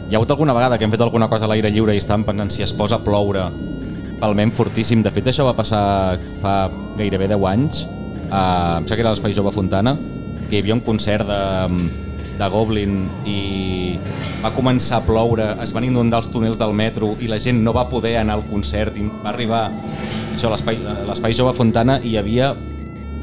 Hi 0.08 0.14
ha 0.14 0.18
hagut 0.18 0.32
alguna 0.32 0.54
vegada 0.56 0.76
que 0.76 0.84
hem 0.84 0.92
fet 0.92 1.04
alguna 1.04 1.28
cosa 1.28 1.46
a 1.46 1.52
l'aire 1.52 1.70
lliure 1.72 1.94
i 1.96 2.00
estàvem 2.00 2.24
pensant 2.26 2.50
si 2.52 2.64
es 2.64 2.72
posa 2.76 2.98
a 2.98 3.04
ploure 3.04 3.46
palmem 4.22 4.52
fortíssim. 4.54 5.02
De 5.02 5.10
fet, 5.10 5.32
això 5.32 5.46
va 5.48 5.56
passar 5.58 5.82
fa 6.42 6.56
gairebé 6.98 7.28
10 7.32 7.46
anys. 7.50 7.84
Uh, 8.30 8.78
em 8.78 8.86
sembla 8.86 8.96
que 8.96 9.02
era 9.02 9.12
l'Espai 9.12 9.34
Jove 9.36 9.52
Fontana, 9.54 9.96
que 10.46 10.56
hi 10.56 10.62
havia 10.62 10.76
un 10.78 10.84
concert 10.84 11.26
de, 11.28 11.40
de 12.38 12.48
Goblin 12.52 13.02
i 13.28 13.98
va 14.42 14.52
començar 14.54 15.00
a 15.00 15.06
ploure, 15.06 15.50
es 15.62 15.74
van 15.74 15.84
inundar 15.86 16.22
els 16.22 16.30
túnels 16.32 16.60
del 16.60 16.72
metro 16.76 17.12
i 17.20 17.28
la 17.30 17.38
gent 17.42 17.60
no 17.64 17.74
va 17.76 17.84
poder 17.90 18.16
anar 18.20 18.38
al 18.38 18.46
concert 18.48 18.96
i 18.98 19.04
va 19.10 19.30
arribar 19.34 19.66
això, 20.32 20.48
a 20.48 20.56
l'Espai 20.56 21.36
Jove 21.36 21.52
Fontana 21.58 21.98
i 22.00 22.14
hi 22.14 22.18
havia 22.22 22.54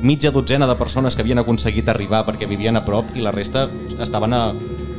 mitja 0.01 0.31
dotzena 0.31 0.67
de 0.67 0.75
persones 0.79 1.15
que 1.15 1.23
havien 1.23 1.41
aconseguit 1.41 1.89
arribar 1.89 2.25
perquè 2.27 2.47
vivien 2.47 2.77
a 2.79 2.83
prop 2.85 3.09
i 3.15 3.23
la 3.23 3.33
resta 3.35 3.67
estaven 3.99 4.33
a, 4.33 4.43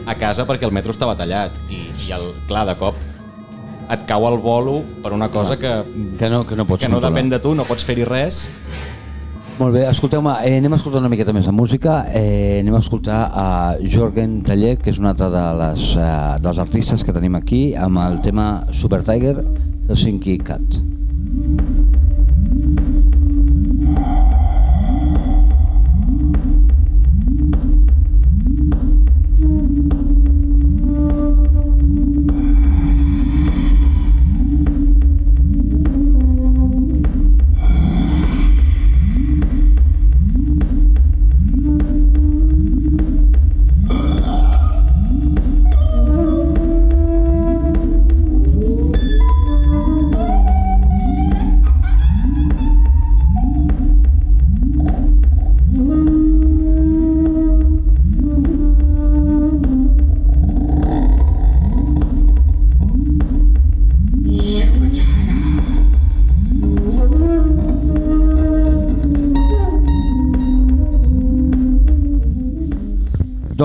a 0.06 0.14
casa 0.20 0.46
perquè 0.48 0.68
el 0.68 0.74
metro 0.76 0.92
estava 0.92 1.16
tallat 1.16 1.56
i, 1.68 1.86
i 2.06 2.12
el, 2.16 2.30
clar, 2.48 2.66
de 2.68 2.76
cop 2.80 2.98
et 3.90 4.06
cau 4.06 4.26
el 4.28 4.38
bolo 4.38 4.80
per 5.02 5.12
una 5.12 5.28
cosa 5.30 5.58
que, 5.58 5.82
Que 6.18 6.30
no, 6.30 6.44
que 6.46 6.56
no 6.56 6.66
pots 6.66 6.84
que 6.84 6.90
no 6.90 7.00
depèn 7.02 7.30
de 7.32 7.40
tu, 7.42 7.56
no 7.58 7.66
pots 7.66 7.84
fer-hi 7.86 8.06
res. 8.06 8.44
Molt 9.60 9.74
bé, 9.76 9.82
escolteu-me, 9.90 10.32
eh, 10.46 10.54
anem 10.56 10.72
a 10.72 10.78
escoltar 10.78 11.02
una 11.02 11.10
miqueta 11.12 11.34
més 11.36 11.44
de 11.44 11.52
música, 11.52 11.98
eh, 12.16 12.60
anem 12.62 12.78
a 12.78 12.80
escoltar 12.80 13.18
a 13.28 13.48
Jorgen 13.82 14.38
Taller, 14.46 14.78
que 14.80 14.88
és 14.94 15.00
un 15.02 15.10
altre 15.10 15.28
de 15.28 15.42
les, 15.58 15.82
eh, 16.00 16.38
dels 16.40 16.62
artistes 16.62 17.04
que 17.04 17.12
tenim 17.12 17.36
aquí, 17.36 17.74
amb 17.74 18.00
el 18.06 18.22
tema 18.24 18.64
Super 18.72 19.02
Tiger, 19.04 19.36
Helsinki 19.90 20.38
Cat. 20.38 20.80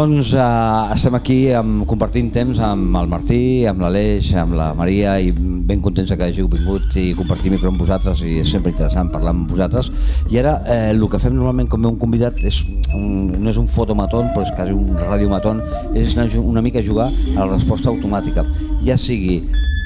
Doncs 0.06 0.34
eh, 0.38 0.94
estem 0.94 1.16
aquí 1.18 1.36
amb, 1.58 1.80
compartint 1.90 2.28
temps 2.30 2.60
amb 2.62 2.94
el 3.00 3.08
Martí, 3.10 3.66
amb 3.66 3.80
l'Aleix, 3.82 4.28
amb 4.38 4.54
la 4.54 4.68
Maria 4.78 5.16
i 5.18 5.32
ben 5.34 5.82
contents 5.82 6.12
que 6.14 6.28
hàgiu 6.28 6.46
vingut 6.52 6.94
i 7.02 7.08
compartir 7.18 7.50
micro 7.50 7.72
amb 7.72 7.82
vosaltres 7.82 8.22
i 8.22 8.36
és 8.44 8.52
sempre 8.54 8.70
interessant 8.70 9.10
parlar 9.10 9.34
amb 9.34 9.50
vosaltres. 9.50 9.90
I 10.30 10.38
ara 10.44 10.60
eh, 10.70 10.92
el 10.92 11.02
que 11.10 11.18
fem 11.24 11.34
normalment 11.34 11.74
ve 11.74 11.90
un 11.90 11.98
convidat 11.98 12.38
és 12.46 12.62
un, 12.94 13.34
no 13.34 13.50
és 13.50 13.58
un 13.58 13.66
fotomaton 13.66 14.30
però 14.36 14.46
és 14.46 14.54
quasi 14.54 14.78
un 14.78 14.94
radiomaton, 14.94 15.64
és 15.98 16.14
ju- 16.14 16.46
una 16.46 16.62
mica 16.62 16.86
jugar 16.86 17.10
a 17.10 17.40
la 17.42 17.56
resposta 17.56 17.90
automàtica, 17.90 18.46
ja 18.86 19.00
sigui 19.02 19.42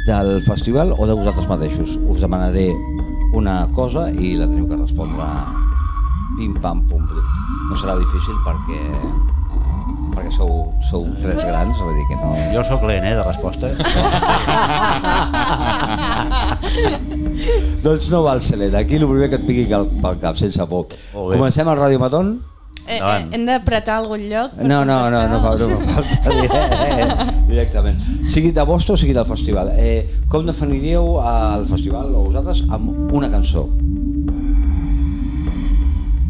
del 0.05 0.41
festival 0.43 0.91
o 0.99 1.07
de 1.07 1.15
vosaltres 1.15 1.47
mateixos. 1.47 1.95
Us 2.11 2.19
demanaré 2.19 2.67
una 3.39 3.69
cosa 3.71 4.09
i 4.11 4.35
la 4.35 4.51
teniu 4.51 4.67
que 4.67 4.83
respondre 4.83 5.31
pim 6.35 6.59
pam 6.59 6.83
pum. 6.91 7.07
No 7.07 7.79
serà 7.79 7.95
difícil 7.95 8.35
perquè 8.43 8.83
perquè 10.29 10.37
sou, 10.37 10.73
sou 10.89 11.07
tres 11.21 11.43
grans, 11.45 11.77
vull 11.79 11.95
dir 11.97 12.05
que 12.07 12.15
no... 12.19 12.33
Jo 12.53 12.63
sóc 12.67 12.83
lent, 12.85 13.03
eh, 13.03 13.15
de 13.15 13.23
resposta. 13.23 13.67
Doncs 17.83 18.09
no 18.11 18.23
val 18.23 18.41
ser 18.41 18.57
lent, 18.59 18.75
aquí 18.75 18.95
el 18.95 19.07
primer 19.07 19.29
que 19.29 19.35
et 19.39 19.45
piqui 19.47 19.65
pel, 19.69 19.85
pel 20.03 20.17
cap, 20.21 20.35
sense 20.37 20.65
por. 20.69 20.85
Comencem 21.13 21.67
el 21.67 21.77
radiomaton? 21.79 22.39
Eh, 22.89 22.95
eh, 22.95 22.97
Endavant. 22.97 23.33
hem 23.35 23.43
d'apretar 23.45 23.95
algun 23.99 24.19
lloc 24.31 24.49
per 24.57 24.65
No, 24.65 24.85
no, 24.85 25.09
no, 25.13 25.19
no, 25.29 25.37
fa, 25.43 25.49
contestar? 25.51 25.69
no 25.69 25.75
fa 25.93 26.01
falta 26.01 26.29
dir, 26.33 26.49
eh, 26.89 27.07
directament. 27.51 27.97
Sigui 28.33 28.51
de 28.55 28.63
vostre 28.65 28.93
o 28.95 28.97
sigui 28.97 29.13
del 29.13 29.25
festival. 29.29 29.67
Eh, 29.77 30.01
com 30.29 30.45
definiríeu 30.47 31.05
el 31.21 31.65
festival 31.69 32.07
o 32.15 32.17
vosaltres 32.29 32.59
amb 32.69 32.85
una 33.13 33.29
cançó? 33.29 33.63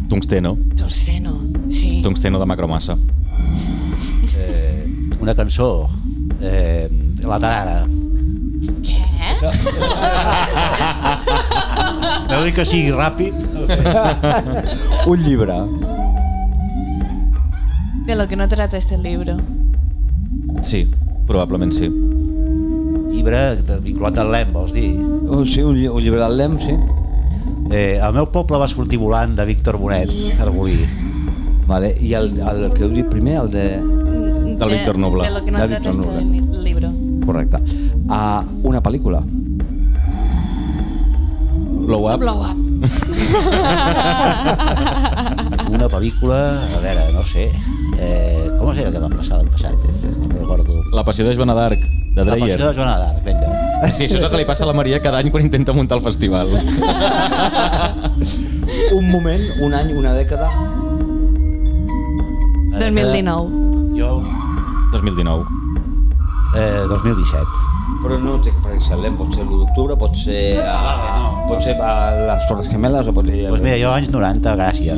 Tungsteno. 0.09 0.57
Tungsteno, 0.75 1.33
sí. 1.69 2.01
Tungsteno 2.03 2.39
de 2.41 2.45
Macromassa. 2.49 2.95
Una 5.19 5.35
cançó, 5.35 5.89
eh, 6.41 6.89
la 7.23 7.39
tarara. 7.39 7.85
Què? 8.85 8.99
Deu 12.29 12.43
dir 12.45 12.53
que 12.55 12.65
sigui 12.65 12.91
ràpid. 12.95 13.33
Un 15.11 15.23
llibre. 15.25 15.57
De 18.07 18.15
lo 18.15 18.27
que 18.27 18.35
no 18.35 18.47
trata 18.47 18.77
este 18.77 18.97
libro. 18.97 19.37
Sí, 20.61 20.89
probablement 21.27 21.71
sí. 21.73 21.89
Llibre 23.11 23.57
de- 23.61 23.79
vinculat 23.83 24.17
al 24.17 24.31
lem, 24.31 24.53
vols 24.53 24.73
dir? 24.73 24.95
Un, 24.97 25.45
sí, 25.45 25.61
un, 25.61 25.75
lli- 25.77 25.89
un 25.91 26.01
llibre 26.01 26.19
del 26.21 26.37
Lem, 26.37 26.57
sí. 26.59 26.73
Eh, 27.71 27.99
el 28.01 28.13
meu 28.15 28.25
poble 28.33 28.57
va 28.57 28.67
sortir 28.67 28.97
volant 28.97 29.35
de 29.37 29.45
Víctor 29.45 29.77
Bonet, 29.77 30.09
Arbolí. 30.41 30.79
Vale. 31.67 31.91
I 32.01 32.13
el, 32.17 32.31
el 32.41 32.71
que 32.73 32.81
heu 32.87 32.89
dit 32.95 33.05
primer, 33.11 33.35
el 33.43 33.51
de... 33.53 33.65
Del 34.59 34.69
Víctor 34.69 34.97
Nobla. 34.97 35.23
De 35.25 35.31
lo 35.31 35.43
que 35.45 35.51
no 35.51 35.59
Del 35.59 35.69
trata 35.69 35.89
este 35.89 36.61
libro. 36.63 36.91
Correcte. 37.25 37.57
Uh, 38.07 38.43
una 38.67 38.81
pel·lícula. 38.83 39.21
Blow 41.87 42.07
Up. 42.13 42.19
Blow 42.19 42.41
up. 42.41 42.47
Una 45.69 45.85
pel·lícula, 45.87 46.37
a 46.75 46.79
veure, 46.81 47.11
no 47.13 47.21
sé, 47.25 47.51
eh, 47.99 48.49
com 48.57 48.71
es 48.71 48.77
deia 48.79 48.89
que 48.93 48.99
va 49.03 49.09
passar 49.11 49.37
l'any 49.37 49.49
passat? 49.53 49.73
Eh, 49.85 50.13
No 50.17 50.27
recordo. 50.39 50.73
La 50.95 51.03
passió 51.05 51.23
de 51.27 51.35
Joana 51.37 51.53
d'Arc, 51.53 51.79
de 52.15 52.25
La 52.25 52.31
Dreyer. 52.31 52.57
passió 52.57 52.67
de 52.69 52.73
Joana 52.75 52.95
d'Arc, 52.97 53.23
vinga. 53.25 53.47
Sí, 53.93 54.05
això 54.07 54.17
és 54.17 54.23
el 54.23 54.29
que 54.31 54.37
li 54.41 54.45
passa 54.49 54.63
a 54.65 54.67
la 54.67 54.73
Maria 54.73 54.99
cada 55.01 55.17
any 55.21 55.29
quan 55.31 55.43
intenta 55.45 55.73
muntar 55.73 55.97
el 55.99 56.03
festival. 56.03 56.47
Un 58.97 59.05
moment, 59.11 59.43
un 59.61 59.73
any, 59.73 59.93
una 59.97 60.13
dècada. 60.13 60.49
2019. 62.79 63.49
Jo, 63.99 64.23
2019. 64.91 65.45
eh, 66.55 66.85
2017. 66.89 67.45
Però 68.03 68.15
no 68.21 68.37
té 68.41 68.51
per 68.63 68.71
excel·lent, 68.77 69.17
pot 69.19 69.33
ser 69.35 69.43
l'1 69.43 69.57
d'octubre, 69.59 69.95
pot 69.99 70.15
ser, 70.17 70.61
a, 70.63 71.43
pot 71.49 71.61
ser 71.61 71.73
a 71.83 71.91
les 72.29 72.45
Torres 72.47 72.69
Gemeles 72.71 73.07
o 73.09 73.13
pot 73.13 73.25
ser... 73.27 73.35
Doncs 73.43 73.51
pues 73.57 73.63
mira, 73.65 73.77
jo 73.81 73.91
anys 73.91 74.09
90, 74.13 74.53
Gràcia. 74.55 74.95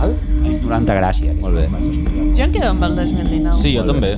Val? 0.00 0.14
Anys 0.44 0.62
90, 0.64 0.96
Gràcia. 0.98 1.34
que 1.34 1.36
és 1.36 1.42
Molt 1.42 1.58
bé. 1.58 1.66
Jo 2.38 2.46
em 2.46 2.52
quedo 2.54 2.70
amb 2.70 2.86
el 2.88 2.96
2019. 2.96 3.54
Sí, 3.60 3.74
jo 3.76 3.84
també. 3.84 4.14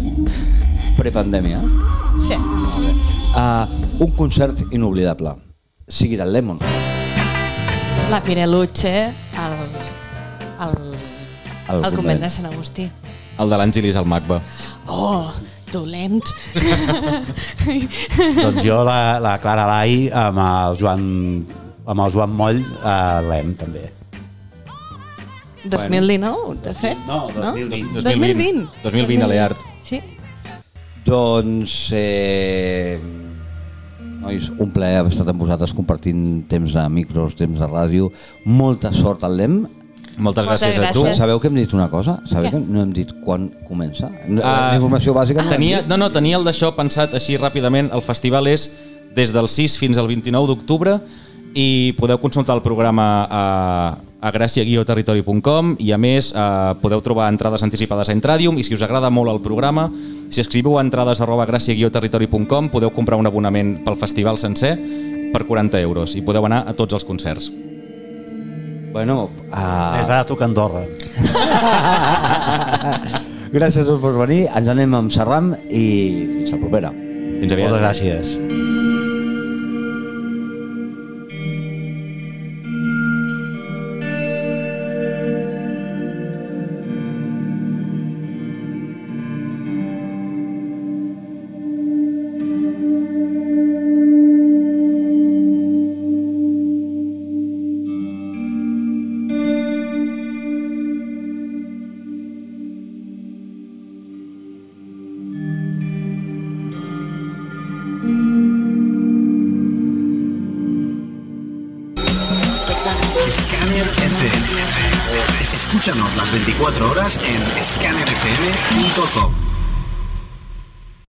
Prepandèmia. 0.96 1.60
Sí. 2.22 2.36
Uh, 3.32 3.66
un 4.04 4.10
concert 4.16 4.62
inoblidable. 4.70 5.34
Sigui 5.88 6.16
del 6.20 6.32
Lemon. 6.32 6.60
La 8.12 8.20
Fireluche 8.20 8.94
al, 9.40 9.56
al, 10.60 10.76
Al 11.84 11.94
convent. 11.96 12.20
de 12.22 12.30
Sant 12.30 12.46
Agustí. 12.52 12.86
El 13.42 13.50
de 13.50 13.58
l'Àngelis 13.58 13.96
al 13.98 14.06
Macba. 14.06 14.38
Oh, 14.86 15.32
dolents. 15.72 16.30
doncs 18.42 18.60
jo 18.62 18.82
la, 18.86 19.18
la 19.24 19.34
Clara 19.42 19.64
Lai 19.70 20.06
amb 20.24 20.38
el 20.44 20.78
Joan, 20.78 21.02
amb 21.82 22.04
el 22.06 22.14
Joan 22.14 22.36
Moll 22.38 22.62
a 22.86 22.94
l'EM 23.26 23.56
també. 23.58 23.88
2019, 25.64 26.56
de 26.62 26.74
fet. 26.74 27.02
No, 27.08 27.24
2020. 27.34 28.02
2020. 28.02 28.64
2020 28.84 29.26
a 29.26 29.30
l'EART. 29.32 29.66
Sí. 29.86 30.00
Doncs... 31.06 31.76
Eh, 31.98 33.00
Nois, 34.22 34.52
un 34.62 34.70
plaer 34.70 35.00
haver 35.00 35.10
estat 35.10 35.32
amb 35.32 35.42
vosaltres 35.42 35.72
compartint 35.74 36.44
temps 36.50 36.74
de 36.76 36.82
micros, 36.94 37.34
temps 37.34 37.58
de 37.58 37.66
ràdio. 37.66 38.12
Molta 38.46 38.92
sort 38.94 39.24
al 39.26 39.34
LEM. 39.40 39.64
Moltes 40.18 40.44
Moltes 40.44 40.62
gràcies, 40.62 40.78
a 40.78 40.92
tu. 40.92 41.02
gràcies. 41.02 41.16
Sabeu 41.18 41.40
que 41.40 41.48
hem 41.48 41.54
dit 41.56 41.72
una 41.74 41.88
cosa? 41.90 42.18
Sabeu 42.28 42.50
Què? 42.50 42.52
que 42.52 42.72
no 42.72 42.82
hem 42.82 42.92
dit 42.92 43.12
quan 43.24 43.48
comença? 43.68 44.10
No, 44.28 44.42
Ah, 44.44 44.70
la 44.70 44.76
informació 44.76 45.14
bàsica 45.14 45.42
no 45.42 45.50
tenia, 45.50 45.82
no, 45.88 45.96
no, 45.96 46.10
tenia 46.12 46.36
el 46.36 46.44
d'això 46.44 46.74
pensat 46.76 47.14
així 47.14 47.36
ràpidament. 47.38 47.90
El 47.92 48.02
festival 48.02 48.46
és 48.46 48.70
des 49.14 49.32
del 49.32 49.48
6 49.48 49.78
fins 49.78 49.98
al 49.98 50.06
29 50.08 50.46
d'octubre 50.46 51.00
i 51.54 51.92
podeu 51.98 52.18
consultar 52.20 52.54
el 52.56 52.62
programa 52.62 53.26
a, 53.28 53.98
a 54.20 54.30
gràcia-territori.com 54.32 55.76
i 55.80 55.92
a 55.92 55.98
més 55.98 56.32
eh, 56.34 56.74
podeu 56.80 57.00
trobar 57.04 57.28
entrades 57.32 57.62
anticipades 57.62 58.08
a 58.08 58.12
Entradium 58.12 58.56
i 58.58 58.64
si 58.64 58.74
us 58.74 58.82
agrada 58.82 59.10
molt 59.10 59.30
el 59.32 59.40
programa, 59.40 59.90
si 60.30 60.40
escriviu 60.40 60.78
a 60.78 60.84
entrades 60.84 61.20
arroba 61.20 61.46
gràcia-territori.com 61.46 62.68
podeu 62.72 62.90
comprar 62.92 63.18
un 63.20 63.26
abonament 63.26 63.82
pel 63.84 63.96
festival 63.96 64.38
sencer 64.38 64.78
per 65.32 65.44
40 65.48 65.80
euros 65.80 66.14
i 66.14 66.22
podeu 66.22 66.44
anar 66.46 66.64
a 66.68 66.72
tots 66.76 66.94
els 66.94 67.04
concerts. 67.04 67.50
Bueno, 68.92 69.30
Més 69.48 70.04
uh, 70.04 70.08
barat 70.08 70.28
que 70.36 70.44
Andorra. 70.44 70.84
gràcies 73.56 73.82
a 73.82 73.88
tots 73.88 74.02
per 74.04 74.12
venir. 74.20 74.42
Ens 74.52 74.68
anem 74.72 74.98
amb 75.00 75.12
Serram 75.14 75.54
i 75.68 75.84
fins 76.28 76.52
la 76.52 76.60
propera. 76.66 76.92
Fins 76.92 77.56
aviat. 77.56 77.70
Moltes 77.72 77.86
gràcies. 77.86 78.51